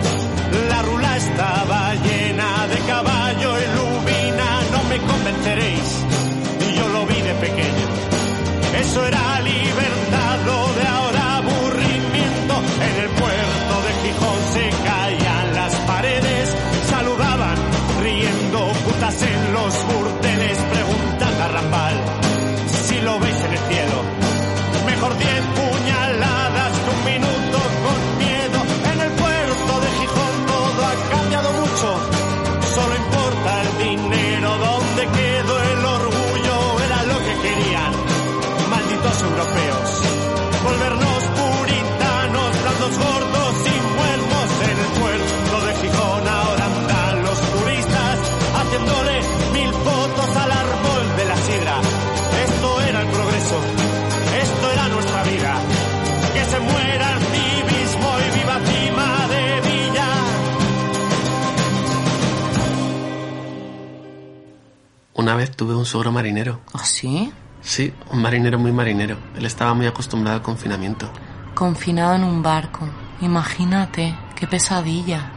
Una 65.26 65.34
vez 65.34 65.50
tuve 65.50 65.74
un 65.74 65.84
suegro 65.84 66.12
marinero. 66.12 66.60
¿Ah, 66.72 66.84
sí? 66.84 67.32
Sí, 67.60 67.92
un 68.12 68.22
marinero 68.22 68.60
muy 68.60 68.70
marinero. 68.70 69.16
Él 69.36 69.44
estaba 69.44 69.74
muy 69.74 69.86
acostumbrado 69.86 70.36
al 70.36 70.42
confinamiento. 70.44 71.10
Confinado 71.52 72.14
en 72.14 72.22
un 72.22 72.44
barco. 72.44 72.88
Imagínate, 73.20 74.16
qué 74.36 74.46
pesadilla. 74.46 75.32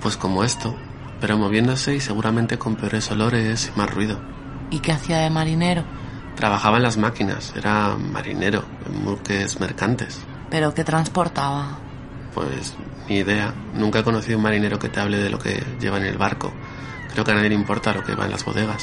Pues 0.00 0.16
como 0.16 0.42
esto, 0.42 0.74
pero 1.20 1.36
moviéndose 1.36 1.94
y 1.94 2.00
seguramente 2.00 2.56
con 2.56 2.76
peores 2.76 3.10
olores 3.10 3.70
y 3.70 3.78
más 3.78 3.90
ruido. 3.94 4.18
¿Y 4.70 4.78
qué 4.78 4.92
hacía 4.92 5.18
de 5.18 5.28
marinero? 5.28 5.84
Trabajaba 6.34 6.78
en 6.78 6.84
las 6.84 6.96
máquinas, 6.96 7.52
era 7.54 7.94
marinero, 7.94 8.64
en 8.86 9.04
buques 9.04 9.60
mercantes. 9.60 10.18
¿Pero 10.48 10.72
qué 10.72 10.82
transportaba? 10.82 11.76
Pues 12.32 12.74
ni 13.06 13.16
idea. 13.16 13.52
Nunca 13.74 13.98
he 13.98 14.02
conocido 14.02 14.38
un 14.38 14.44
marinero 14.44 14.78
que 14.78 14.88
te 14.88 14.98
hable 14.98 15.18
de 15.18 15.28
lo 15.28 15.38
que 15.38 15.62
lleva 15.78 15.98
en 15.98 16.06
el 16.06 16.16
barco. 16.16 16.54
Creo 17.12 17.22
que 17.22 17.32
a 17.32 17.34
nadie 17.34 17.50
le 17.50 17.54
importa 17.54 17.92
lo 17.92 18.02
que 18.02 18.14
va 18.14 18.24
en 18.24 18.30
las 18.30 18.42
bodegas. 18.42 18.82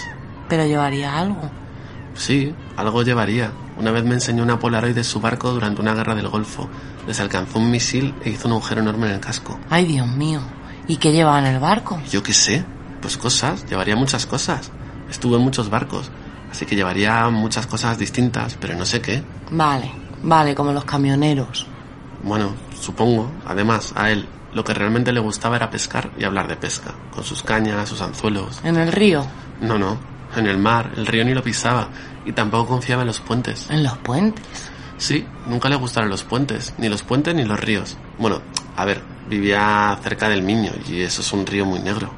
¿Pero 0.50 0.66
llevaría 0.66 1.18
algo? 1.18 1.50
Sí, 2.16 2.54
algo 2.78 3.04
llevaría. 3.04 3.52
Una 3.78 3.92
vez 3.92 4.04
me 4.04 4.14
enseñó 4.14 4.44
una 4.44 4.60
Polaroid 4.60 4.96
de 4.96 5.04
su 5.04 5.20
barco 5.20 5.52
durante 5.52 5.82
una 5.82 5.94
guerra 5.94 6.16
del 6.16 6.28
Golfo. 6.28 6.70
Les 7.08 7.20
alcanzó 7.20 7.60
un 7.60 7.72
misil 7.72 8.14
e 8.24 8.30
hizo 8.30 8.48
un 8.48 8.54
agujero 8.54 8.82
enorme 8.82 9.08
en 9.08 9.14
el 9.14 9.20
casco. 9.20 9.60
Ay, 9.70 9.86
Dios 9.86 10.08
mío. 10.08 10.42
¿Y 10.88 10.98
qué 10.98 11.12
llevaba 11.12 11.40
en 11.40 11.46
el 11.46 11.60
barco? 11.60 12.00
Yo 12.10 12.22
qué 12.22 12.34
sé. 12.34 12.64
Pues 13.02 13.18
cosas, 13.18 13.66
llevaría 13.68 13.96
muchas 13.96 14.26
cosas. 14.26 14.72
Estuve 15.10 15.36
en 15.36 15.44
muchos 15.44 15.70
barcos, 15.70 16.10
así 16.50 16.66
que 16.66 16.76
llevaría 16.76 17.30
muchas 17.30 17.68
cosas 17.68 17.98
distintas, 17.98 18.56
pero 18.60 18.76
no 18.76 18.86
sé 18.86 19.02
qué. 19.02 19.22
Vale, 19.52 19.92
vale, 20.24 20.56
como 20.56 20.72
los 20.72 20.86
camioneros. 20.86 21.68
Bueno, 22.24 22.54
supongo. 22.80 23.30
Además, 23.46 23.94
a 23.96 24.10
él 24.10 24.28
lo 24.54 24.64
que 24.64 24.74
realmente 24.74 25.12
le 25.12 25.20
gustaba 25.20 25.58
era 25.58 25.70
pescar 25.70 26.12
y 26.18 26.24
hablar 26.24 26.48
de 26.48 26.56
pesca, 26.56 26.94
con 27.12 27.24
sus 27.24 27.44
cañas, 27.44 27.90
sus 27.90 28.02
anzuelos. 28.02 28.62
¿En 28.64 28.78
el 28.78 28.92
río? 28.92 29.26
No, 29.60 29.78
no, 29.78 29.98
en 30.40 30.48
el 30.48 30.58
mar, 30.58 30.92
el 30.96 31.06
río 31.06 31.26
ni 31.26 31.34
lo 31.34 31.44
pisaba, 31.44 31.90
y 32.26 32.32
tampoco 32.32 32.68
confiaba 32.68 33.04
en 33.04 33.08
los 33.08 33.20
puentes. 33.20 33.70
¿En 33.70 33.84
los 33.84 33.98
puentes? 33.98 34.72
Sí, 34.98 35.26
nunca 35.48 35.70
le 35.70 35.76
gustaron 35.76 36.10
los 36.10 36.24
puentes, 36.24 36.74
ni 36.78 36.90
los 36.90 37.04
puentes 37.04 37.36
ni 37.36 37.44
los 37.44 37.60
ríos. 37.60 37.98
Bueno, 38.18 38.42
a 38.76 38.86
ver, 38.86 39.02
vivía 39.30 39.98
cerca 40.02 40.30
del 40.30 40.44
Miño, 40.44 40.72
y 40.88 41.02
eso 41.02 41.22
es 41.22 41.34
un 41.34 41.46
río 41.46 41.66
muy 41.66 41.80
negro. 41.80 42.12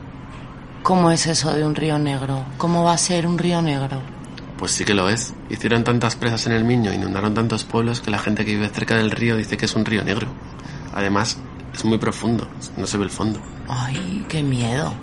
¿Cómo 0.83 1.09
es 1.09 1.25
eso 1.25 1.51
de 1.53 1.65
un 1.65 1.73
río 1.73 1.97
negro? 1.97 2.45
¿Cómo 2.57 2.83
va 2.83 2.93
a 2.93 2.97
ser 2.97 3.25
un 3.25 3.37
río 3.37 3.61
negro? 3.61 4.01
Pues 4.57 4.71
sí 4.71 4.85
que 4.85 4.93
lo 4.93 5.09
es. 5.09 5.33
Hicieron 5.49 5.83
tantas 5.83 6.15
presas 6.15 6.45
en 6.45 6.53
el 6.53 6.63
Miño, 6.63 6.93
inundaron 6.93 7.33
tantos 7.33 7.63
pueblos 7.63 8.01
que 8.01 8.11
la 8.11 8.19
gente 8.19 8.45
que 8.45 8.51
vive 8.51 8.69
cerca 8.69 8.95
del 8.95 9.11
río 9.11 9.35
dice 9.35 9.57
que 9.57 9.65
es 9.65 9.75
un 9.75 9.83
río 9.83 10.03
negro. 10.03 10.27
Además, 10.93 11.39
es 11.73 11.83
muy 11.83 11.97
profundo, 11.97 12.47
no 12.77 12.87
se 12.87 12.97
ve 12.97 13.03
el 13.03 13.09
fondo. 13.09 13.41
Ay, 13.67 14.25
qué 14.29 14.43
miedo. 14.43 14.93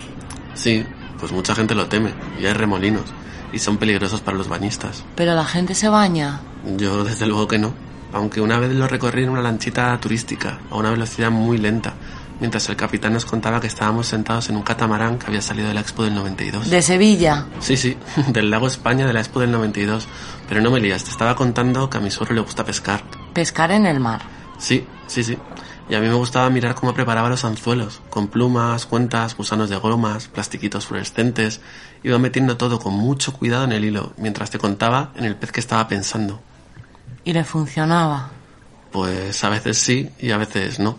Sí, 0.53 0.85
pues 1.23 1.31
mucha 1.31 1.55
gente 1.55 1.73
lo 1.73 1.87
teme, 1.87 2.13
y 2.37 2.45
hay 2.47 2.51
remolinos, 2.51 3.05
y 3.53 3.59
son 3.59 3.77
peligrosos 3.77 4.19
para 4.19 4.35
los 4.35 4.49
bañistas. 4.49 5.05
¿Pero 5.15 5.33
la 5.33 5.45
gente 5.45 5.73
se 5.73 5.87
baña? 5.87 6.41
Yo 6.75 7.05
desde 7.05 7.25
luego 7.27 7.47
que 7.47 7.57
no, 7.57 7.73
aunque 8.11 8.41
una 8.41 8.59
vez 8.59 8.73
lo 8.73 8.89
recorrí 8.89 9.23
en 9.23 9.29
una 9.29 9.41
lanchita 9.41 9.97
turística, 10.01 10.59
a 10.69 10.75
una 10.75 10.91
velocidad 10.91 11.31
muy 11.31 11.57
lenta, 11.57 11.93
mientras 12.41 12.67
el 12.67 12.75
capitán 12.75 13.13
nos 13.13 13.23
contaba 13.23 13.61
que 13.61 13.67
estábamos 13.67 14.07
sentados 14.07 14.49
en 14.49 14.57
un 14.57 14.63
catamarán 14.63 15.17
que 15.17 15.27
había 15.27 15.41
salido 15.41 15.69
de 15.69 15.75
la 15.75 15.79
Expo 15.79 16.03
del 16.03 16.13
92. 16.13 16.69
¿De 16.69 16.81
Sevilla? 16.81 17.45
Sí, 17.61 17.77
sí, 17.77 17.95
del 18.27 18.49
lago 18.49 18.67
España 18.67 19.07
de 19.07 19.13
la 19.13 19.21
Expo 19.21 19.39
del 19.39 19.51
92. 19.51 20.05
Pero 20.49 20.59
no 20.59 20.71
me 20.71 20.81
lías, 20.81 21.05
te 21.05 21.11
estaba 21.11 21.37
contando 21.37 21.89
que 21.89 21.99
a 21.99 22.01
mi 22.01 22.11
suegro 22.11 22.35
le 22.35 22.41
gusta 22.41 22.65
pescar. 22.65 23.01
¿Pescar 23.31 23.71
en 23.71 23.85
el 23.85 24.01
mar? 24.01 24.23
Sí, 24.57 24.85
sí, 25.07 25.23
sí. 25.23 25.37
Y 25.89 25.95
a 25.95 25.99
mí 25.99 26.07
me 26.07 26.13
gustaba 26.13 26.49
mirar 26.49 26.75
cómo 26.75 26.93
preparaba 26.93 27.29
los 27.29 27.43
anzuelos, 27.43 28.01
con 28.09 28.27
plumas, 28.27 28.85
cuentas, 28.85 29.35
gusanos 29.35 29.69
de 29.69 29.75
gomas, 29.75 30.27
plastiquitos 30.29 30.87
fluorescentes. 30.87 31.59
Iba 32.03 32.19
metiendo 32.19 32.55
todo 32.55 32.79
con 32.79 32.93
mucho 32.93 33.33
cuidado 33.33 33.65
en 33.65 33.73
el 33.73 33.85
hilo, 33.85 34.13
mientras 34.17 34.49
te 34.49 34.59
contaba 34.59 35.11
en 35.15 35.25
el 35.25 35.35
pez 35.35 35.51
que 35.51 35.59
estaba 35.59 35.87
pensando. 35.87 36.39
¿Y 37.25 37.33
le 37.33 37.43
funcionaba? 37.43 38.31
Pues 38.91 39.43
a 39.43 39.49
veces 39.49 39.77
sí 39.77 40.09
y 40.19 40.31
a 40.31 40.37
veces 40.37 40.79
no. 40.79 40.97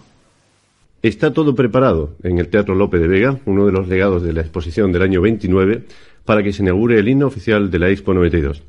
Está 1.02 1.32
todo 1.32 1.54
preparado 1.54 2.16
en 2.22 2.38
el 2.38 2.48
Teatro 2.48 2.74
Lope 2.74 2.98
de 2.98 3.08
Vega, 3.08 3.38
uno 3.44 3.66
de 3.66 3.72
los 3.72 3.88
legados 3.88 4.22
de 4.22 4.32
la 4.32 4.40
exposición 4.40 4.90
del 4.90 5.02
año 5.02 5.20
29, 5.20 5.84
para 6.24 6.42
que 6.42 6.52
se 6.52 6.62
inaugure 6.62 6.98
el 6.98 7.08
himno 7.08 7.26
oficial 7.26 7.70
de 7.70 7.78
la 7.78 7.88
Expo 7.88 8.14
92. 8.14 8.62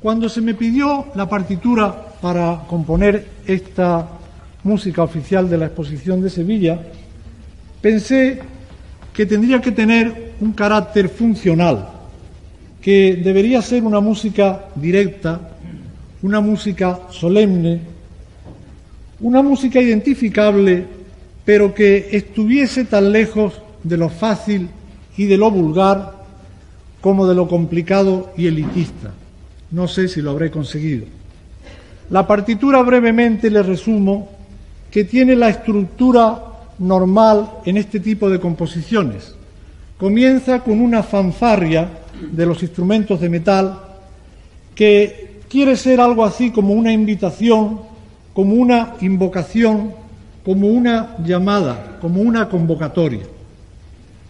Cuando 0.00 0.30
se 0.30 0.40
me 0.40 0.54
pidió 0.54 1.06
la 1.14 1.28
partitura 1.28 2.14
para 2.22 2.62
componer 2.66 3.26
esta 3.46 4.19
música 4.62 5.02
oficial 5.02 5.48
de 5.48 5.58
la 5.58 5.66
exposición 5.66 6.20
de 6.22 6.30
Sevilla, 6.30 6.80
pensé 7.80 8.40
que 9.12 9.26
tendría 9.26 9.60
que 9.60 9.72
tener 9.72 10.32
un 10.40 10.52
carácter 10.52 11.08
funcional, 11.08 11.88
que 12.80 13.20
debería 13.22 13.62
ser 13.62 13.82
una 13.84 14.00
música 14.00 14.66
directa, 14.74 15.40
una 16.22 16.40
música 16.40 17.00
solemne, 17.10 17.80
una 19.20 19.42
música 19.42 19.80
identificable, 19.80 20.86
pero 21.44 21.74
que 21.74 22.08
estuviese 22.12 22.84
tan 22.84 23.12
lejos 23.12 23.60
de 23.82 23.96
lo 23.96 24.08
fácil 24.08 24.68
y 25.16 25.26
de 25.26 25.36
lo 25.36 25.50
vulgar 25.50 26.20
como 27.00 27.26
de 27.26 27.34
lo 27.34 27.48
complicado 27.48 28.32
y 28.36 28.46
elitista. 28.46 29.12
No 29.70 29.88
sé 29.88 30.08
si 30.08 30.20
lo 30.20 30.30
habré 30.30 30.50
conseguido. 30.50 31.06
La 32.10 32.26
partitura 32.26 32.82
brevemente 32.82 33.50
le 33.50 33.62
resumo 33.62 34.39
que 34.90 35.04
tiene 35.04 35.36
la 35.36 35.48
estructura 35.48 36.42
normal 36.78 37.50
en 37.64 37.76
este 37.76 38.00
tipo 38.00 38.28
de 38.28 38.40
composiciones. 38.40 39.34
Comienza 39.98 40.60
con 40.60 40.80
una 40.80 41.02
fanfarria 41.02 41.88
de 42.32 42.46
los 42.46 42.62
instrumentos 42.62 43.20
de 43.20 43.28
metal 43.28 43.78
que 44.74 45.40
quiere 45.48 45.76
ser 45.76 46.00
algo 46.00 46.24
así 46.24 46.50
como 46.50 46.72
una 46.74 46.92
invitación, 46.92 47.80
como 48.32 48.54
una 48.54 48.94
invocación, 49.00 49.92
como 50.44 50.68
una 50.68 51.16
llamada, 51.24 51.98
como 52.00 52.22
una 52.22 52.48
convocatoria. 52.48 53.24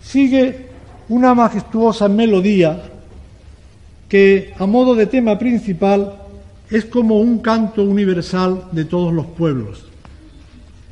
Sigue 0.02 0.70
una 1.08 1.34
majestuosa 1.34 2.08
melodía 2.08 2.82
que 4.08 4.52
a 4.58 4.66
modo 4.66 4.94
de 4.94 5.06
tema 5.06 5.38
principal 5.38 6.14
es 6.68 6.84
como 6.84 7.20
un 7.20 7.38
canto 7.38 7.84
universal 7.84 8.64
de 8.72 8.84
todos 8.84 9.12
los 9.12 9.26
pueblos. 9.26 9.89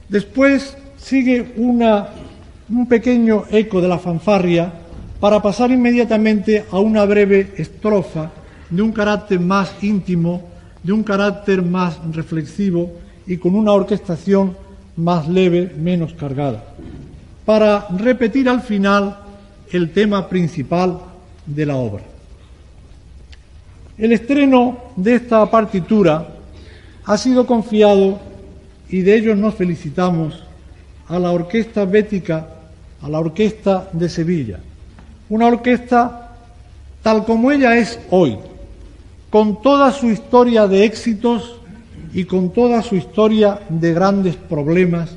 Después 0.09 0.77
sigue 0.97 1.55
un 1.57 2.89
pequeño 2.89 3.45
eco 3.51 3.81
de 3.81 3.89
la 3.89 3.99
fanfarria 3.99 4.73
para 5.21 5.43
pasar 5.43 5.71
inmediatamente 5.71 6.65
a 6.71 6.79
una 6.79 7.05
breve 7.05 7.53
estrofa 7.57 8.31
de 8.71 8.83
un 8.83 8.93
carácter 8.93 9.41
más 9.41 9.73
íntimo, 9.83 10.49
de 10.83 10.93
un 10.93 11.03
carácter 11.03 11.63
más 11.63 11.99
reflexivo 12.13 12.93
y 13.27 13.37
con 13.37 13.55
una 13.55 13.73
orquestación 13.73 14.57
más 14.97 15.29
leve, 15.29 15.73
menos 15.77 16.15
cargada, 16.15 16.65
para 17.45 17.87
repetir 17.97 18.49
al 18.49 18.63
final 18.63 19.19
el 19.71 19.93
tema 19.93 20.29
principal 20.29 21.01
de 21.47 21.67
la 21.67 21.77
obra. 21.77 22.03
El 23.99 24.13
estreno 24.13 24.79
de 24.97 25.17
esta 25.17 25.45
partitura 25.51 26.29
ha 27.05 27.19
sido 27.19 27.47
confiado 27.47 28.19
y 28.91 29.03
de 29.03 29.17
ellos 29.17 29.37
nos 29.37 29.55
felicitamos 29.55 30.43
a 31.09 31.19
la 31.19 31.33
Orquesta 31.33 31.85
Bética, 31.85 32.47
a 33.01 33.09
la 33.09 33.21
Orquesta 33.21 33.89
de 33.93 34.09
Sevilla. 34.09 34.61
Una 35.29 35.47
orquesta 35.47 36.37
tal 37.03 37.25
como 37.25 37.53
ella 37.53 37.77
es 37.77 37.99
hoy, 38.11 38.37
con 39.31 39.63
toda 39.63 39.93
su 39.93 40.09
historia 40.09 40.67
de 40.67 40.85
éxitos 40.85 41.61
y 42.15 42.25
con 42.25 42.53
toda 42.53 42.83
su 42.83 42.97
historia 42.97 43.61
de 43.69 43.93
grandes 43.93 44.37
problemas 44.37 45.11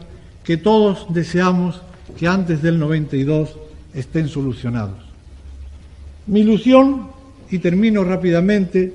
que 0.44 0.58
todos 0.58 1.06
deseamos 1.10 1.82
que 2.18 2.28
antes 2.28 2.62
del 2.62 2.78
92 2.78 3.56
estén 3.94 4.28
solucionados. 4.28 4.98
Mi 6.28 6.42
ilusión, 6.42 7.08
y 7.50 7.60
termino 7.60 8.04
rápidamente, 8.04 8.94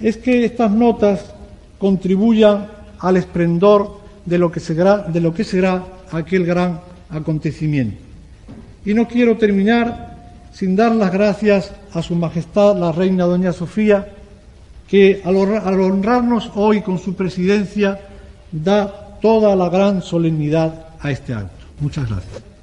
es 0.00 0.16
que 0.16 0.44
estas 0.44 0.70
notas 0.70 1.32
contribuyan 1.78 2.68
al 2.98 3.16
esplendor 3.16 4.05
de 4.26 4.38
lo 4.38 4.50
que 4.52 4.60
será, 4.60 4.98
de 4.98 5.20
lo 5.20 5.32
que 5.32 5.44
será 5.44 5.84
aquel 6.12 6.44
gran 6.44 6.80
acontecimiento. 7.08 7.96
Y 8.84 8.92
no 8.94 9.08
quiero 9.08 9.36
terminar 9.36 10.16
sin 10.52 10.76
dar 10.76 10.94
las 10.94 11.12
gracias 11.12 11.72
a 11.92 12.02
Su 12.02 12.14
Majestad 12.14 12.76
la 12.76 12.92
Reina 12.92 13.24
Doña 13.24 13.52
Sofía, 13.52 14.08
que 14.88 15.22
al 15.24 15.36
honrarnos 15.36 16.50
hoy 16.54 16.82
con 16.82 16.98
su 16.98 17.14
presidencia 17.14 18.00
da 18.52 19.18
toda 19.20 19.56
la 19.56 19.68
gran 19.68 20.02
solemnidad 20.02 20.86
a 21.00 21.10
este 21.10 21.34
acto. 21.34 21.66
Muchas 21.80 22.08
gracias. 22.08 22.55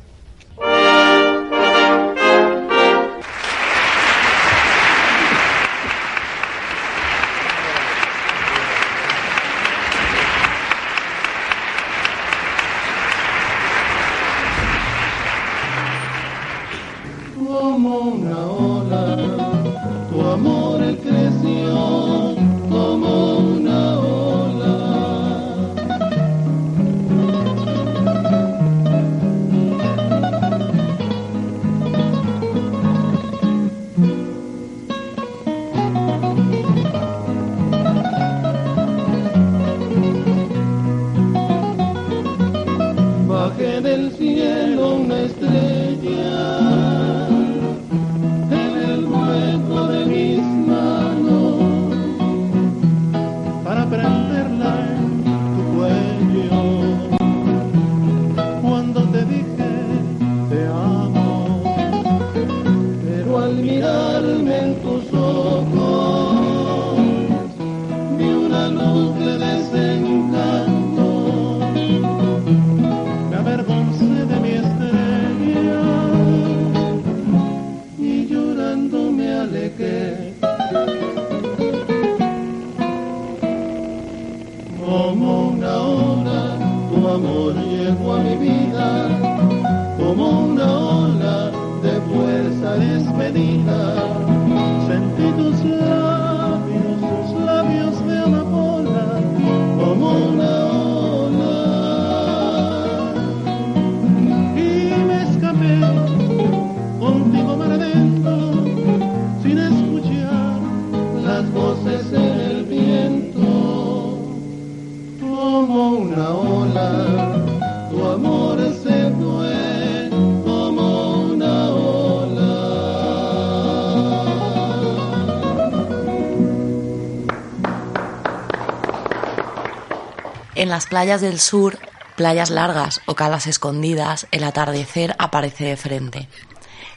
En 130.63 130.69
las 130.69 130.85
playas 130.85 131.19
del 131.19 131.41
sur, 131.41 131.77
playas 132.15 132.49
largas 132.49 133.01
o 133.05 133.15
calas 133.15 133.47
escondidas, 133.47 134.27
el 134.31 134.45
atardecer 134.45 135.13
aparece 135.19 135.65
de 135.65 135.75
frente. 135.75 136.29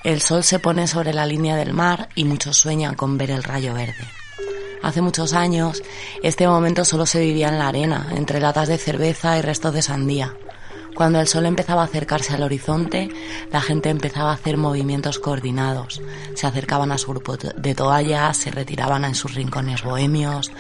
El 0.05 0.21
sol 0.21 0.45
se 0.45 0.61
pone 0.61 0.87
sobre 0.87 1.13
la 1.13 1.27
línea 1.27 1.57
del 1.57 1.73
mar 1.73 2.09
y 2.15 2.23
muchos 2.23 2.59
sueñan 2.59 2.95
con 2.95 3.19
ver 3.19 3.33
el 3.33 3.43
rayo 3.43 3.75
verde. 3.75 4.07
Hace 4.85 5.01
muchos 5.01 5.33
años, 5.33 5.83
este 6.23 6.47
momento 6.47 6.85
solo 6.85 7.07
se 7.07 7.19
vivía 7.19 7.49
en 7.49 7.59
la 7.59 7.67
arena, 7.67 8.07
entre 8.15 8.39
latas 8.39 8.69
de 8.69 8.79
cerveza 8.79 9.37
y 9.37 9.43
restos 9.43 9.75
de 9.75 9.83
sandía. 9.83 10.37
Cuando 10.97 11.21
el 11.21 11.27
sol 11.27 11.45
empezaba 11.45 11.83
a 11.83 11.85
acercarse 11.85 12.33
al 12.33 12.43
horizonte, 12.43 13.11
la 13.53 13.61
gente 13.61 13.91
empezaba 13.91 14.31
a 14.31 14.35
hacer 14.35 14.57
movimientos 14.57 15.19
coordinados. 15.19 16.01
Se 16.33 16.47
acercaban 16.47 16.91
a 16.91 16.97
su 16.97 17.11
grupo 17.11 17.37
de 17.37 17.75
toallas, 17.75 18.39
se 18.39 18.51
retiraban 18.51 19.05
en 19.05 19.15
sus 19.15 19.35
rincones 19.35 19.83
bohemios, 19.83 20.51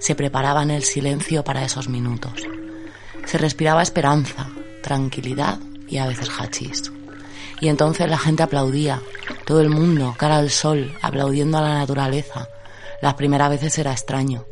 se 0.00 0.16
preparaban 0.16 0.72
el 0.72 0.82
silencio 0.82 1.44
para 1.44 1.64
esos 1.64 1.88
minutos. 1.88 2.42
Se 3.24 3.38
respiraba 3.38 3.82
esperanza, 3.82 4.48
tranquilidad 4.82 5.60
y 5.86 5.98
a 5.98 6.08
veces 6.08 6.28
hachís. 6.28 6.90
Y 7.60 7.68
entonces 7.68 8.10
la 8.10 8.18
gente 8.18 8.42
aplaudía, 8.42 9.00
todo 9.46 9.60
el 9.60 9.70
mundo, 9.70 10.16
cara 10.18 10.38
al 10.38 10.50
sol, 10.50 10.92
aplaudiendo 11.02 11.58
a 11.58 11.62
la 11.62 11.74
naturaleza. 11.74 12.48
Las 13.00 13.14
primeras 13.14 13.48
veces 13.48 13.78
era 13.78 13.92
extraño, 13.92 14.44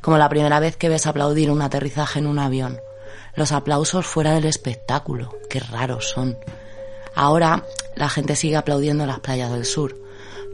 como 0.00 0.18
la 0.18 0.28
primera 0.28 0.58
vez 0.58 0.76
que 0.76 0.88
ves 0.88 1.06
aplaudir 1.06 1.52
un 1.52 1.62
aterrizaje 1.62 2.18
en 2.18 2.26
un 2.26 2.40
avión. 2.40 2.80
Los 3.34 3.52
aplausos 3.52 4.06
fuera 4.06 4.32
del 4.34 4.44
espectáculo, 4.44 5.36
qué 5.48 5.60
raros 5.60 6.08
son. 6.10 6.36
Ahora 7.14 7.64
la 7.96 8.08
gente 8.08 8.36
sigue 8.36 8.56
aplaudiendo 8.56 9.04
en 9.04 9.08
las 9.08 9.20
playas 9.20 9.50
del 9.50 9.64
sur, 9.64 9.96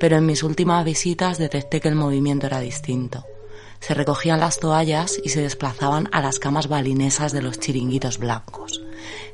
pero 0.00 0.16
en 0.16 0.26
mis 0.26 0.42
últimas 0.42 0.84
visitas 0.84 1.38
detecté 1.38 1.80
que 1.80 1.88
el 1.88 1.94
movimiento 1.94 2.46
era 2.46 2.60
distinto. 2.60 3.24
Se 3.80 3.92
recogían 3.92 4.40
las 4.40 4.60
toallas 4.60 5.20
y 5.22 5.28
se 5.28 5.42
desplazaban 5.42 6.08
a 6.10 6.22
las 6.22 6.38
camas 6.38 6.68
balinesas 6.68 7.32
de 7.32 7.42
los 7.42 7.60
chiringuitos 7.60 8.16
blancos. 8.18 8.80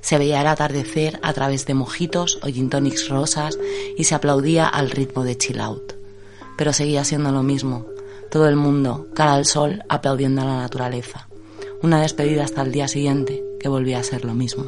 Se 0.00 0.18
veía 0.18 0.40
el 0.40 0.48
atardecer 0.48 1.20
a 1.22 1.33
través 1.33 1.66
de 1.66 1.74
mojitos 1.74 2.40
o 2.42 2.48
gin 2.48 2.68
tonics 2.68 3.09
rosas 3.09 3.59
y 3.96 4.05
se 4.05 4.16
aplaudía 4.16 4.66
al 4.66 4.90
ritmo 4.90 5.22
de 5.22 5.38
chill 5.38 5.61
out. 5.61 5.92
Pero 6.59 6.72
seguía 6.72 7.05
siendo 7.05 7.31
lo 7.31 7.44
mismo. 7.44 7.87
Todo 8.29 8.48
el 8.48 8.57
mundo, 8.57 9.07
cara 9.14 9.35
al 9.35 9.46
sol, 9.46 9.85
aplaudiendo 9.88 10.42
a 10.42 10.46
la 10.46 10.57
naturaleza. 10.57 11.30
Una 11.83 12.03
despedida 12.03 12.45
hasta 12.45 12.61
el 12.62 12.73
día 12.73 12.88
siguiente, 12.88 13.43
que 13.59 13.69
volvía 13.69 13.99
a 13.99 14.03
ser 14.03 14.27
lo 14.27 14.35
mismo. 14.35 14.66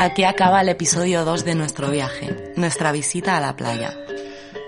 Aquí 0.00 0.24
acaba 0.24 0.60
el 0.60 0.68
episodio 0.68 1.24
2 1.24 1.44
de 1.44 1.54
nuestro 1.54 1.90
viaje, 1.90 2.52
nuestra 2.56 2.92
visita 2.92 3.36
a 3.36 3.40
la 3.40 3.56
playa. 3.56 4.03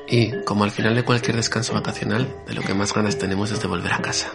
Y, 0.08 0.42
como 0.44 0.64
al 0.64 0.70
final 0.70 0.94
de 0.94 1.04
cualquier 1.04 1.36
descanso 1.36 1.74
vacacional, 1.74 2.28
de 2.46 2.54
lo 2.54 2.62
que 2.62 2.74
más 2.74 2.92
ganas 2.94 3.18
tenemos 3.18 3.50
es 3.50 3.60
de 3.60 3.68
volver 3.68 3.92
a 3.92 3.98
casa. 3.98 4.30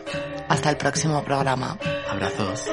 Hasta 0.49 0.69
el 0.69 0.77
próximo 0.77 1.23
programa. 1.23 1.77
Abrazos. 2.09 2.69